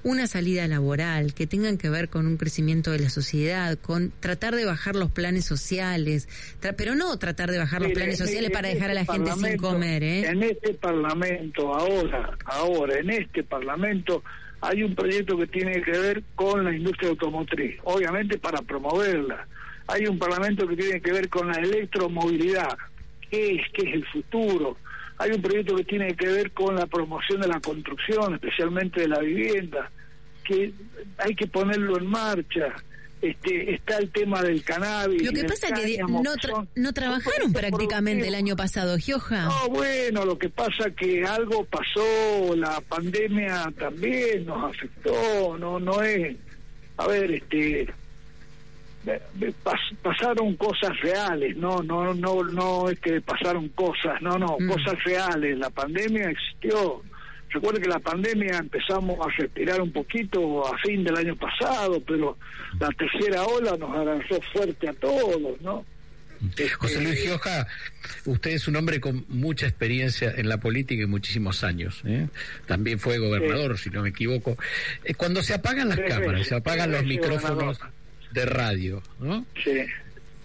una 0.05 0.27
salida 0.27 0.67
laboral, 0.67 1.33
que 1.33 1.47
tengan 1.47 1.77
que 1.77 1.89
ver 1.89 2.09
con 2.09 2.27
un 2.27 2.35
crecimiento 2.35 2.91
de 2.91 2.99
la 2.99 3.09
sociedad, 3.09 3.77
con 3.79 4.11
tratar 4.19 4.53
de 4.53 4.65
bajar 4.65 4.95
los 4.97 5.09
planes 5.11 5.45
sociales, 5.45 6.27
tra- 6.61 6.73
pero 6.77 6.93
no 6.95 7.17
tratar 7.17 7.49
de 7.51 7.57
bajar 7.57 7.79
los 7.79 7.87
Mire, 7.89 8.01
planes 8.01 8.17
sociales 8.17 8.51
para 8.51 8.67
en 8.69 8.75
dejar 8.75 8.91
a 8.91 8.93
la 8.95 9.01
este 9.01 9.13
gente 9.13 9.31
sin 9.31 9.57
comer, 9.57 10.03
¿eh? 10.03 10.27
En 10.27 10.43
este 10.43 10.73
Parlamento, 10.73 11.73
ahora, 11.73 12.37
ahora, 12.45 12.99
en 12.99 13.11
este 13.11 13.43
Parlamento, 13.43 14.23
hay 14.59 14.83
un 14.83 14.93
proyecto 14.93 15.37
que 15.37 15.47
tiene 15.47 15.81
que 15.81 15.91
ver 15.91 16.23
con 16.35 16.65
la 16.65 16.75
industria 16.75 17.09
automotriz, 17.09 17.77
obviamente 17.85 18.37
para 18.37 18.61
promoverla. 18.61 19.47
Hay 19.87 20.05
un 20.07 20.17
Parlamento 20.17 20.67
que 20.67 20.75
tiene 20.77 21.01
que 21.01 21.11
ver 21.11 21.29
con 21.29 21.47
la 21.47 21.55
electromovilidad, 21.59 22.77
que 23.29 23.55
es, 23.55 23.61
que 23.73 23.89
es 23.89 23.95
el 23.95 24.05
futuro. 24.07 24.77
Hay 25.17 25.31
un 25.31 25.41
proyecto 25.41 25.75
que 25.75 25.83
tiene 25.83 26.15
que 26.15 26.27
ver 26.27 26.51
con 26.51 26.75
la 26.75 26.85
promoción 26.87 27.41
de 27.41 27.47
la 27.47 27.59
construcción, 27.59 28.33
especialmente 28.35 29.01
de 29.01 29.07
la 29.09 29.19
vivienda, 29.19 29.91
que 30.43 30.73
hay 31.17 31.35
que 31.35 31.47
ponerlo 31.47 31.97
en 31.97 32.07
marcha. 32.07 32.73
Este, 33.21 33.73
está 33.73 33.99
el 33.99 34.09
tema 34.09 34.41
del 34.41 34.63
cannabis. 34.65 35.23
Lo 35.23 35.31
que 35.31 35.45
pasa 35.45 35.67
es 35.67 35.73
que 35.79 35.97
no, 35.99 36.21
tra- 36.35 36.93
trabajaron 36.93 37.53
prácticamente 37.53 38.27
el 38.27 38.35
año 38.35 38.57
pasado, 38.57 38.97
Gioja. 38.97 39.45
No, 39.45 39.69
bueno, 39.69 40.25
lo 40.25 40.37
que 40.37 40.49
pasa 40.49 40.89
que 40.91 41.23
algo 41.23 41.63
pasó, 41.63 42.53
la 42.57 42.81
pandemia 42.81 43.71
también 43.79 44.45
nos 44.45 44.71
afectó, 44.75 45.57
no 45.57 45.79
no 45.79 46.01
es, 46.01 46.35
a 46.97 47.07
ver, 47.07 47.31
este 47.31 47.87
pas- 49.63 49.95
pasaron 50.01 50.55
cosas 50.55 50.91
reales, 51.01 51.55
no 51.57 51.81
no 51.83 52.13
no 52.13 52.43
no 52.43 52.89
es 52.89 52.99
que 52.99 53.21
pasaron 53.21 53.69
cosas, 53.69 54.21
no 54.21 54.37
no, 54.37 54.57
Mm. 54.59 54.67
cosas 54.69 55.03
reales, 55.03 55.57
la 55.57 55.69
pandemia 55.69 56.29
existió. 56.29 57.01
Recuerde 57.49 57.81
que 57.81 57.89
la 57.89 57.99
pandemia 57.99 58.57
empezamos 58.57 59.19
a 59.19 59.29
respirar 59.37 59.79
un 59.79 59.91
poquito 59.91 60.65
a 60.65 60.75
fin 60.79 61.03
del 61.03 61.15
año 61.17 61.35
pasado, 61.35 62.01
pero 62.01 62.35
la 62.79 62.89
tercera 62.89 63.43
ola 63.43 63.77
nos 63.77 63.95
avanzó 63.95 64.41
fuerte 64.51 64.89
a 64.89 64.93
todos, 64.93 65.61
¿no? 65.61 65.85
José 66.77 66.99
Luis 66.99 67.13
Este, 67.15 67.27
Gioja, 67.29 67.67
usted 68.25 68.51
es 68.51 68.67
un 68.67 68.75
hombre 68.75 68.99
con 68.99 69.23
mucha 69.29 69.65
experiencia 69.65 70.33
en 70.35 70.49
la 70.49 70.57
política 70.57 71.03
y 71.03 71.05
muchísimos 71.05 71.63
años. 71.63 72.01
¿eh? 72.05 72.27
También 72.65 72.99
fue 72.99 73.17
gobernador, 73.17 73.77
si 73.77 73.89
no 73.91 74.01
me 74.01 74.09
equivoco. 74.09 74.57
Eh, 75.05 75.13
cuando 75.13 75.41
se 75.41 75.53
apagan 75.53 75.87
las 75.87 76.01
cámaras, 76.01 76.45
se 76.47 76.55
apagan 76.55 76.91
los 76.91 77.05
micrófonos. 77.05 77.79
De 78.33 78.45
radio, 78.45 79.01
¿no? 79.19 79.45
Sí. 79.63 79.71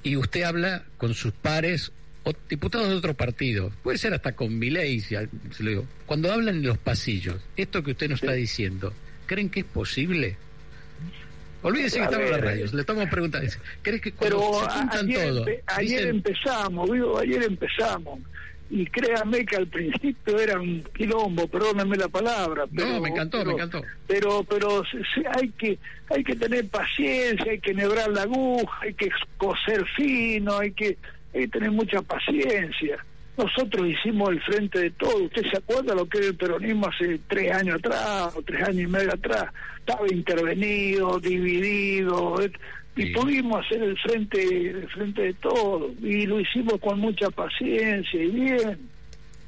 y 0.05 0.17
usted 0.17 0.43
habla 0.43 0.85
con 0.97 1.13
sus 1.15 1.33
pares 1.33 1.91
o 2.25 2.33
diputados 2.49 2.89
de 2.89 2.95
otro 2.95 3.15
partido, 3.15 3.73
puede 3.83 3.99
ser 3.99 4.13
hasta 4.15 4.33
con 4.33 4.59
Milei, 4.59 5.01
si 5.01 5.15
al- 5.17 5.29
se 5.51 5.63
lo 5.63 5.71
digo. 5.71 5.87
cuando 6.07 6.33
hablan 6.33 6.57
en 6.57 6.63
los 6.67 6.79
pasillos, 6.79 7.37
esto 7.57 7.83
que 7.83 7.93
usted 7.93 8.09
nos 8.11 8.23
está 8.23 8.33
diciendo, 8.35 8.93
¿creen 9.27 9.49
que 9.51 9.61
es 9.61 9.67
posible? 9.67 10.37
Olvídese 11.63 11.99
que 11.99 12.05
estamos 12.05 12.27
en 12.27 12.33
la 12.33 12.39
radio, 12.39 12.67
le 12.73 12.81
estamos 12.81 13.09
preguntando, 13.09 13.51
¿crees 13.83 14.01
que 14.01 14.13
cuando 14.13 14.37
Pero 14.39 14.71
se 14.71 14.79
juntan 14.79 15.07
ayer, 15.07 15.29
todo, 15.29 15.47
empe- 15.47 15.63
ayer 15.67 15.89
dicen, 15.99 16.09
empezamos, 16.09 16.91
digo, 16.93 17.19
ayer 17.19 17.43
empezamos. 17.43 18.21
Y 18.71 18.85
créanme 18.87 19.47
que 19.47 19.57
al 19.57 19.67
principio 19.67 20.39
era 20.39 20.61
un 20.61 20.85
quilombo, 20.95 21.47
perdónenme 21.49 21.97
la 21.97 22.09
palabra. 22.09 22.65
Pero, 22.75 23.01
me 23.01 23.09
encantó, 23.09 23.39
me 23.39 23.45
pero- 23.45 23.57
encantó. 23.57 23.83
Pero, 24.07 24.45
pero 24.45 24.85
se- 24.85 24.99
se- 25.15 25.27
hay 25.27 25.49
que 25.51 25.79
hay 26.11 26.23
que 26.25 26.37
tener 26.37 26.69
paciencia, 26.69 27.51
hay 27.53 27.61
que 27.61 27.73
nebrar 27.75 28.11
la 28.11 28.23
aguja, 28.23 28.79
hay 28.83 28.95
que 28.95 29.09
coser 29.39 29.85
fino, 29.97 30.59
hay 30.59 30.73
que, 30.73 30.97
hay 31.35 31.41
que 31.43 31.49
tener 31.49 31.71
mucha 31.71 32.01
paciencia. 32.03 33.05
Nosotros 33.37 33.87
hicimos 33.87 34.31
el 34.31 34.43
frente 34.43 34.81
de 34.81 34.91
todo. 34.91 35.25
¿Usted 35.25 35.43
se 35.51 35.59
acuerda 35.59 35.95
lo 35.95 36.07
que 36.09 36.19
era 36.19 36.27
el 36.29 36.35
peronismo 36.37 36.89
hace 36.89 37.21
tres 37.29 37.53
años 37.55 37.77
atrás 37.77 38.35
o 38.37 38.43
tres 38.43 38.63
años 38.65 38.83
y 38.83 38.87
medio 38.87 39.15
atrás? 39.15 39.47
Estaba 39.79 40.07
intervenido, 40.13 41.21
dividido, 41.21 42.41
y 42.99 43.13
pudimos 43.13 43.65
hacer 43.65 43.83
el 43.83 43.97
frente, 43.99 44.43
el 44.71 44.89
frente 44.89 45.23
de 45.23 45.35
todo. 45.35 45.91
Y 46.03 46.27
lo 46.27 46.41
hicimos 46.41 46.81
con 46.81 46.99
mucha 46.99 47.31
paciencia 47.31 48.23
y 48.23 48.27
bien. 48.29 48.79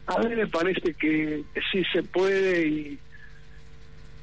A 0.06 0.18
mí 0.18 0.34
me 0.34 0.46
parece 0.46 0.94
que, 0.94 1.42
que 1.52 1.60
sí 1.72 1.82
se 1.92 2.02
puede 2.02 2.66
y 2.66 2.98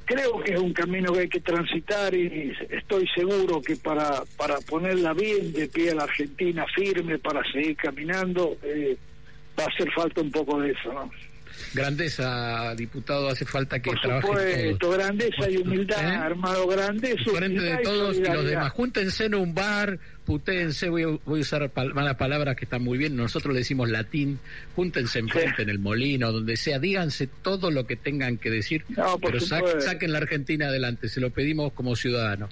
creo 0.08 0.40
que 0.40 0.54
es 0.54 0.60
un 0.60 0.72
camino 0.72 1.12
que 1.12 1.20
hay 1.20 1.28
que 1.28 1.40
transitar 1.40 2.14
y 2.14 2.52
estoy 2.70 3.06
seguro 3.08 3.60
que 3.60 3.76
para, 3.76 4.22
para 4.38 4.58
ponerla 4.60 5.12
bien 5.12 5.52
de 5.52 5.68
pie 5.68 5.90
a 5.90 5.96
la 5.96 6.04
Argentina 6.04 6.64
firme, 6.74 7.18
para 7.18 7.42
seguir 7.52 7.76
caminando, 7.76 8.56
eh, 8.62 8.96
va 9.58 9.64
a 9.64 9.66
hacer 9.66 9.90
falta 9.92 10.22
un 10.22 10.30
poco 10.30 10.60
de 10.60 10.70
eso, 10.70 10.92
¿no? 10.94 11.10
Grandeza, 11.74 12.74
diputado, 12.76 13.28
hace 13.28 13.44
falta 13.44 13.80
que 13.80 13.90
Por 13.90 14.00
trabajen 14.00 14.28
supuesto, 14.30 14.78
todos. 14.78 14.96
grandeza 14.96 15.50
y 15.50 15.56
humildad, 15.56 15.98
¿Eh? 16.14 16.26
hermano, 16.26 16.66
grandeza, 16.66 17.30
Frente 17.34 17.60
de 17.62 17.76
todos 17.78 18.16
y 18.16 18.20
los 18.24 18.44
demás. 18.44 18.72
Júntense 18.72 19.24
en 19.26 19.34
un 19.34 19.54
bar, 19.54 19.98
putéense, 20.24 20.88
voy 20.88 21.02
a, 21.04 21.06
voy 21.24 21.38
a 21.40 21.42
usar 21.42 21.70
pal- 21.70 21.94
malas 21.94 22.16
palabras 22.16 22.56
que 22.56 22.64
están 22.64 22.82
muy 22.82 22.98
bien, 22.98 23.16
nosotros 23.16 23.52
le 23.54 23.60
decimos 23.60 23.88
latín, 23.88 24.38
júntense 24.76 25.18
enfrente 25.20 25.62
en 25.62 25.70
el 25.70 25.78
molino, 25.78 26.30
donde 26.32 26.56
sea, 26.56 26.78
díganse 26.78 27.26
todo 27.26 27.70
lo 27.70 27.86
que 27.86 27.96
tengan 27.96 28.36
que 28.38 28.50
decir, 28.50 28.84
No, 28.90 29.18
pero 29.18 29.40
sa- 29.40 29.62
saquen 29.80 30.12
la 30.12 30.18
Argentina 30.18 30.68
adelante, 30.68 31.08
se 31.08 31.20
lo 31.20 31.30
pedimos 31.30 31.72
como 31.72 31.96
ciudadanos. 31.96 32.50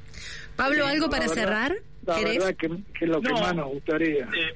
Pablo, 0.56 0.86
¿algo 0.86 1.06
la 1.06 1.10
para 1.10 1.26
verdad- 1.28 1.34
cerrar? 1.42 1.76
La 2.06 2.16
¿Querés? 2.16 2.38
verdad 2.38 2.56
que, 2.56 2.68
que 2.68 3.04
es 3.04 3.08
lo 3.10 3.20
que 3.20 3.28
No. 3.28 3.40
más 3.40 3.54
nos 3.56 3.68
gustaría. 3.68 4.24
Eh, 4.24 4.54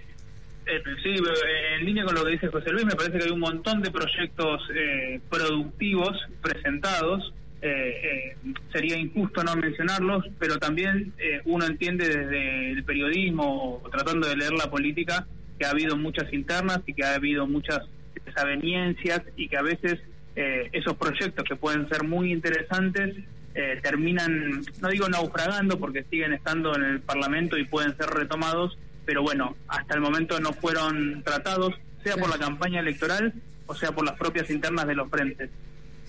sí, 1.02 1.10
eh, 1.10 1.76
en 1.78 1.86
línea 1.86 2.04
con 2.04 2.14
lo 2.14 2.24
que 2.24 2.32
dice 2.32 2.48
José 2.48 2.70
Luis, 2.70 2.84
me 2.84 2.94
parece 2.94 3.18
que 3.18 3.24
hay 3.24 3.30
un 3.30 3.40
montón 3.40 3.82
de 3.82 3.90
proyectos 3.90 4.62
eh, 4.74 5.20
productivos 5.28 6.16
presentados. 6.42 7.32
Eh, 7.62 8.32
eh, 8.42 8.52
sería 8.72 8.96
injusto 8.96 9.44
no 9.44 9.54
mencionarlos, 9.54 10.24
pero 10.38 10.58
también 10.58 11.12
eh, 11.18 11.42
uno 11.44 11.66
entiende 11.66 12.08
desde 12.08 12.70
el 12.70 12.84
periodismo, 12.84 13.82
tratando 13.92 14.28
de 14.28 14.36
leer 14.36 14.52
la 14.52 14.70
política, 14.70 15.26
que 15.58 15.66
ha 15.66 15.70
habido 15.70 15.96
muchas 15.96 16.32
internas 16.32 16.80
y 16.86 16.94
que 16.94 17.04
ha 17.04 17.16
habido 17.16 17.46
muchas 17.46 17.80
desavenencias 18.24 19.22
y 19.36 19.48
que 19.48 19.58
a 19.58 19.62
veces 19.62 19.98
eh, 20.36 20.70
esos 20.72 20.96
proyectos 20.96 21.44
que 21.44 21.56
pueden 21.56 21.88
ser 21.88 22.04
muy 22.04 22.32
interesantes 22.32 23.16
eh, 23.54 23.78
terminan, 23.82 24.62
no 24.80 24.88
digo 24.88 25.08
naufragando 25.08 25.78
porque 25.78 26.04
siguen 26.04 26.32
estando 26.32 26.74
en 26.76 26.84
el 26.84 27.00
Parlamento 27.00 27.58
y 27.58 27.64
pueden 27.64 27.96
ser 27.96 28.06
retomados, 28.06 28.78
pero 29.10 29.24
bueno, 29.24 29.56
hasta 29.66 29.96
el 29.96 30.00
momento 30.00 30.38
no 30.38 30.52
fueron 30.52 31.24
tratados, 31.24 31.74
sea 32.04 32.16
por 32.16 32.30
la 32.30 32.38
campaña 32.38 32.78
electoral 32.78 33.34
o 33.66 33.74
sea 33.74 33.90
por 33.90 34.06
las 34.06 34.16
propias 34.16 34.48
internas 34.50 34.86
de 34.86 34.94
los 34.94 35.10
frentes. 35.10 35.50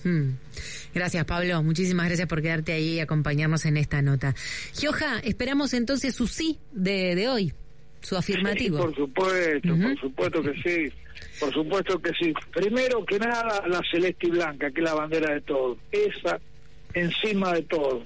Hmm. 0.04 0.34
Gracias, 0.94 1.24
Pablo. 1.24 1.64
Muchísimas 1.64 2.06
gracias 2.06 2.28
por 2.28 2.40
quedarte 2.40 2.72
ahí 2.74 2.94
y 2.94 3.00
acompañarnos 3.00 3.66
en 3.66 3.76
esta 3.76 4.02
nota. 4.02 4.36
Gioja, 4.72 5.18
esperamos 5.24 5.74
entonces 5.74 6.14
su 6.14 6.28
sí 6.28 6.60
de, 6.70 7.16
de 7.16 7.28
hoy, 7.28 7.52
su 8.02 8.16
afirmativo. 8.16 8.76
Sí, 8.76 8.82
por 8.84 8.94
supuesto, 8.94 9.76
por 9.76 9.98
supuesto 9.98 10.42
que 10.42 10.62
sí. 10.62 10.92
Por 11.40 11.52
supuesto 11.52 12.00
que 12.00 12.10
sí. 12.20 12.32
Primero 12.52 13.04
que 13.04 13.18
nada, 13.18 13.66
la 13.66 13.80
celeste 13.90 14.28
y 14.28 14.30
blanca, 14.30 14.70
que 14.70 14.80
es 14.80 14.84
la 14.84 14.94
bandera 14.94 15.34
de 15.34 15.40
todo. 15.40 15.76
Esa 15.90 16.38
encima 16.94 17.52
de 17.52 17.62
todo. 17.62 18.04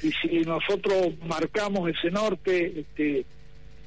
Y 0.00 0.12
si 0.12 0.42
nosotros 0.42 1.08
marcamos 1.26 1.90
ese 1.90 2.12
norte, 2.12 2.82
este, 2.82 3.26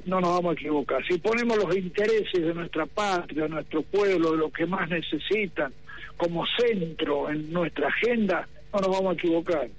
no 0.06 0.20
nos 0.20 0.36
vamos 0.36 0.52
a 0.52 0.54
equivocar. 0.54 1.06
Si 1.08 1.18
ponemos 1.18 1.58
los 1.58 1.76
intereses 1.76 2.42
de 2.42 2.54
nuestra 2.54 2.86
patria, 2.86 3.44
de 3.44 3.50
nuestro 3.50 3.82
pueblo, 3.84 4.32
de 4.32 4.38
lo 4.38 4.52
que 4.52 4.66
más 4.66 4.90
necesitan, 4.90 5.74
como 6.18 6.44
centro 6.58 7.30
en 7.30 7.52
nuestra 7.52 7.88
agenda, 7.88 8.48
no 8.74 8.80
nos 8.80 8.90
vamos 8.90 9.12
a 9.12 9.14
equivocar. 9.14 9.70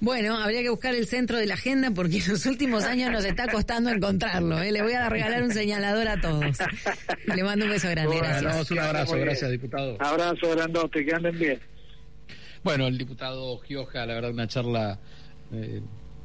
Bueno, 0.00 0.36
habría 0.36 0.62
que 0.62 0.70
buscar 0.70 0.94
el 0.94 1.06
centro 1.06 1.38
de 1.38 1.46
la 1.46 1.54
agenda 1.54 1.90
porque 1.90 2.18
en 2.18 2.28
los 2.28 2.44
últimos 2.46 2.84
años 2.84 3.10
nos 3.10 3.24
está 3.24 3.48
costando 3.48 3.90
encontrarlo. 3.90 4.60
¿eh? 4.60 4.72
Le 4.72 4.82
voy 4.82 4.92
a 4.92 5.08
regalar 5.08 5.42
un 5.42 5.52
señalador 5.52 6.08
a 6.08 6.20
todos. 6.20 6.44
Le 7.34 7.44
mando 7.44 7.64
un 7.64 7.70
beso 7.70 7.88
grande. 7.88 8.08
Bueno, 8.08 8.28
Gracias. 8.28 8.52
damos 8.52 8.70
un 8.70 8.78
abrazo, 8.80 9.16
gracias 9.16 9.50
diputado. 9.50 9.96
Abrazo 10.00 10.50
grandote, 10.50 11.04
que 11.06 11.14
anden 11.14 11.38
bien. 11.38 11.60
Bueno, 12.62 12.86
el 12.86 12.98
diputado 12.98 13.58
Gioja, 13.60 14.04
la 14.06 14.14
verdad, 14.14 14.30
una 14.30 14.46
charla 14.48 14.98
eh, 15.52 15.80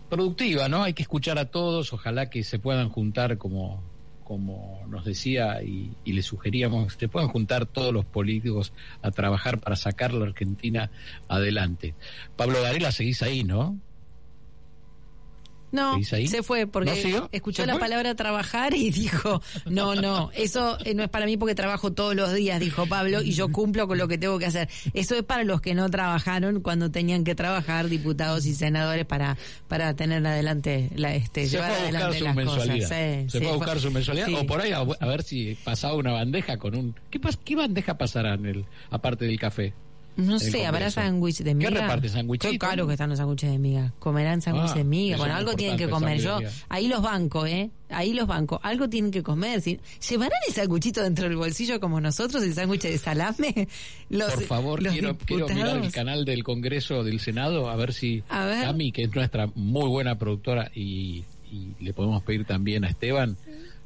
productiva, 0.09 0.67
¿no? 0.67 0.83
Hay 0.83 0.93
que 0.93 1.03
escuchar 1.03 1.37
a 1.37 1.45
todos, 1.45 1.93
ojalá 1.93 2.29
que 2.29 2.43
se 2.43 2.59
puedan 2.59 2.89
juntar 2.89 3.37
como, 3.37 3.83
como 4.23 4.83
nos 4.87 5.05
decía 5.05 5.61
y, 5.63 5.91
y 6.03 6.13
le 6.13 6.21
sugeríamos, 6.21 6.93
se 6.93 7.07
puedan 7.07 7.29
juntar 7.29 7.65
todos 7.65 7.93
los 7.93 8.05
políticos 8.05 8.73
a 9.01 9.11
trabajar 9.11 9.59
para 9.59 9.75
sacar 9.75 10.13
la 10.13 10.25
Argentina 10.25 10.91
adelante. 11.27 11.95
Pablo 12.35 12.61
Varela, 12.61 12.91
seguís 12.91 13.21
ahí, 13.21 13.43
¿no? 13.43 13.79
No, 15.71 16.01
se 16.03 16.43
fue 16.43 16.67
porque 16.67 17.09
¿No 17.11 17.29
escuchó 17.31 17.63
¿Se 17.63 17.67
la 17.67 17.73
fue? 17.73 17.81
palabra 17.81 18.15
trabajar 18.15 18.73
y 18.73 18.89
dijo, 18.91 19.41
no, 19.65 19.95
no, 19.95 20.31
eso 20.33 20.77
eh, 20.85 20.93
no 20.93 21.03
es 21.03 21.09
para 21.09 21.25
mí 21.25 21.37
porque 21.37 21.55
trabajo 21.55 21.91
todos 21.91 22.15
los 22.15 22.33
días, 22.33 22.59
dijo 22.59 22.85
Pablo, 22.87 23.21
y 23.21 23.31
yo 23.31 23.49
cumplo 23.49 23.87
con 23.87 23.97
lo 23.97 24.07
que 24.07 24.17
tengo 24.17 24.39
que 24.39 24.45
hacer. 24.47 24.69
Eso 24.93 25.15
es 25.15 25.23
para 25.23 25.43
los 25.43 25.61
que 25.61 25.75
no 25.75 25.89
trabajaron 25.89 26.61
cuando 26.61 26.91
tenían 26.91 27.23
que 27.23 27.35
trabajar, 27.35 27.87
diputados 27.89 28.45
y 28.45 28.55
senadores, 28.55 29.05
para 29.05 29.37
para 29.67 29.95
tener 29.95 30.25
adelante, 30.25 30.89
la, 30.95 31.13
este, 31.15 31.45
Se 31.45 31.51
llevar 31.51 31.71
adelante 31.71 32.21
las 32.21 32.35
mensualidad. 32.35 32.75
cosas. 32.87 32.89
Sí, 32.89 33.29
se 33.29 33.39
fue 33.39 33.49
a 33.49 33.55
buscar 33.55 33.79
su 33.79 33.91
mensualidad 33.91 34.27
sí. 34.27 34.35
o 34.35 34.45
por 34.45 34.61
ahí 34.61 34.71
a, 34.71 34.79
a 34.79 35.05
ver 35.07 35.23
si 35.23 35.55
pasaba 35.63 35.95
una 35.95 36.11
bandeja 36.13 36.57
con 36.57 36.75
un... 36.75 36.95
¿Qué, 37.09 37.19
qué 37.43 37.55
bandeja 37.55 37.97
pasará 37.97 38.33
en 38.33 38.45
el, 38.45 38.65
aparte 38.89 39.25
del 39.25 39.39
café? 39.39 39.73
No 40.19 40.39
sé, 40.39 40.65
¿habrá 40.65 40.79
Congreso. 40.85 41.01
sándwich 41.01 41.37
de 41.43 41.55
miga? 41.55 41.69
reparte, 41.69 42.09
sándwichito? 42.09 42.51
Qué 42.51 42.59
caro 42.59 42.85
que 42.87 42.93
están 42.93 43.09
los 43.09 43.17
sándwiches 43.19 43.49
de 43.51 43.57
miga. 43.59 43.93
¿Comerán 43.99 44.41
sándwiches 44.41 44.71
Ah, 44.73 44.77
de 44.77 44.83
miga? 44.83 45.15
eso 45.15 45.23
Bueno, 45.23 45.35
algo 45.35 45.53
tienen 45.55 45.77
que 45.77 45.87
comer. 45.89 46.19
Yo, 46.19 46.39
miga. 46.39 46.51
ahí 46.69 46.87
los 46.87 47.01
bancos, 47.01 47.47
¿eh? 47.47 47.69
Ahí 47.89 48.13
los 48.13 48.27
bancos. 48.27 48.59
Algo 48.63 48.87
tienen 48.89 49.09
que 49.11 49.23
comer. 49.23 49.61
Si- 49.61 49.79
¿Llevarán 50.09 50.39
el 50.47 50.53
sándwichito 50.53 51.01
dentro 51.01 51.27
del 51.27 51.37
bolsillo 51.37 51.79
como 51.79 51.99
nosotros, 51.99 52.43
el 52.43 52.53
sándwich 52.53 52.81
de 52.83 52.97
salame? 52.97 53.67
Los, 54.09 54.33
Por 54.33 54.43
favor, 54.43 54.83
los 54.83 54.91
quiero, 54.93 55.17
quiero 55.17 55.47
mirar 55.49 55.77
el 55.77 55.91
canal 55.91 56.25
del 56.25 56.43
Congreso 56.43 57.03
del 57.03 57.19
Senado 57.19 57.69
a 57.69 57.75
ver 57.75 57.93
si 57.93 58.23
A 58.29 58.45
ver. 58.45 58.63
Cami, 58.65 58.91
que 58.91 59.03
es 59.03 59.15
nuestra 59.15 59.47
muy 59.55 59.87
buena 59.87 60.17
productora 60.17 60.71
y, 60.73 61.23
y 61.51 61.73
le 61.79 61.93
podemos 61.93 62.23
pedir 62.23 62.43
también 62.45 62.83
a 62.85 62.89
Esteban, 62.89 63.37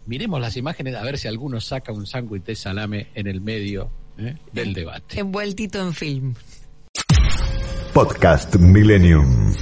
miremos 0.06 0.40
las 0.42 0.56
imágenes 0.58 0.96
a 0.96 1.04
ver 1.04 1.18
si 1.18 1.28
alguno 1.28 1.60
saca 1.62 1.92
un 1.94 2.06
sándwich 2.08 2.44
de 2.44 2.56
salame 2.56 3.08
en 3.16 3.28
el 3.28 3.42
medio 3.42 3.90
¿eh? 4.18 4.38
del 4.52 4.74
debate. 4.74 5.20
Envueltito 5.20 5.80
en 5.82 5.94
film. 5.94 6.36
Podcast 7.94 8.56
Millennium. 8.56 9.54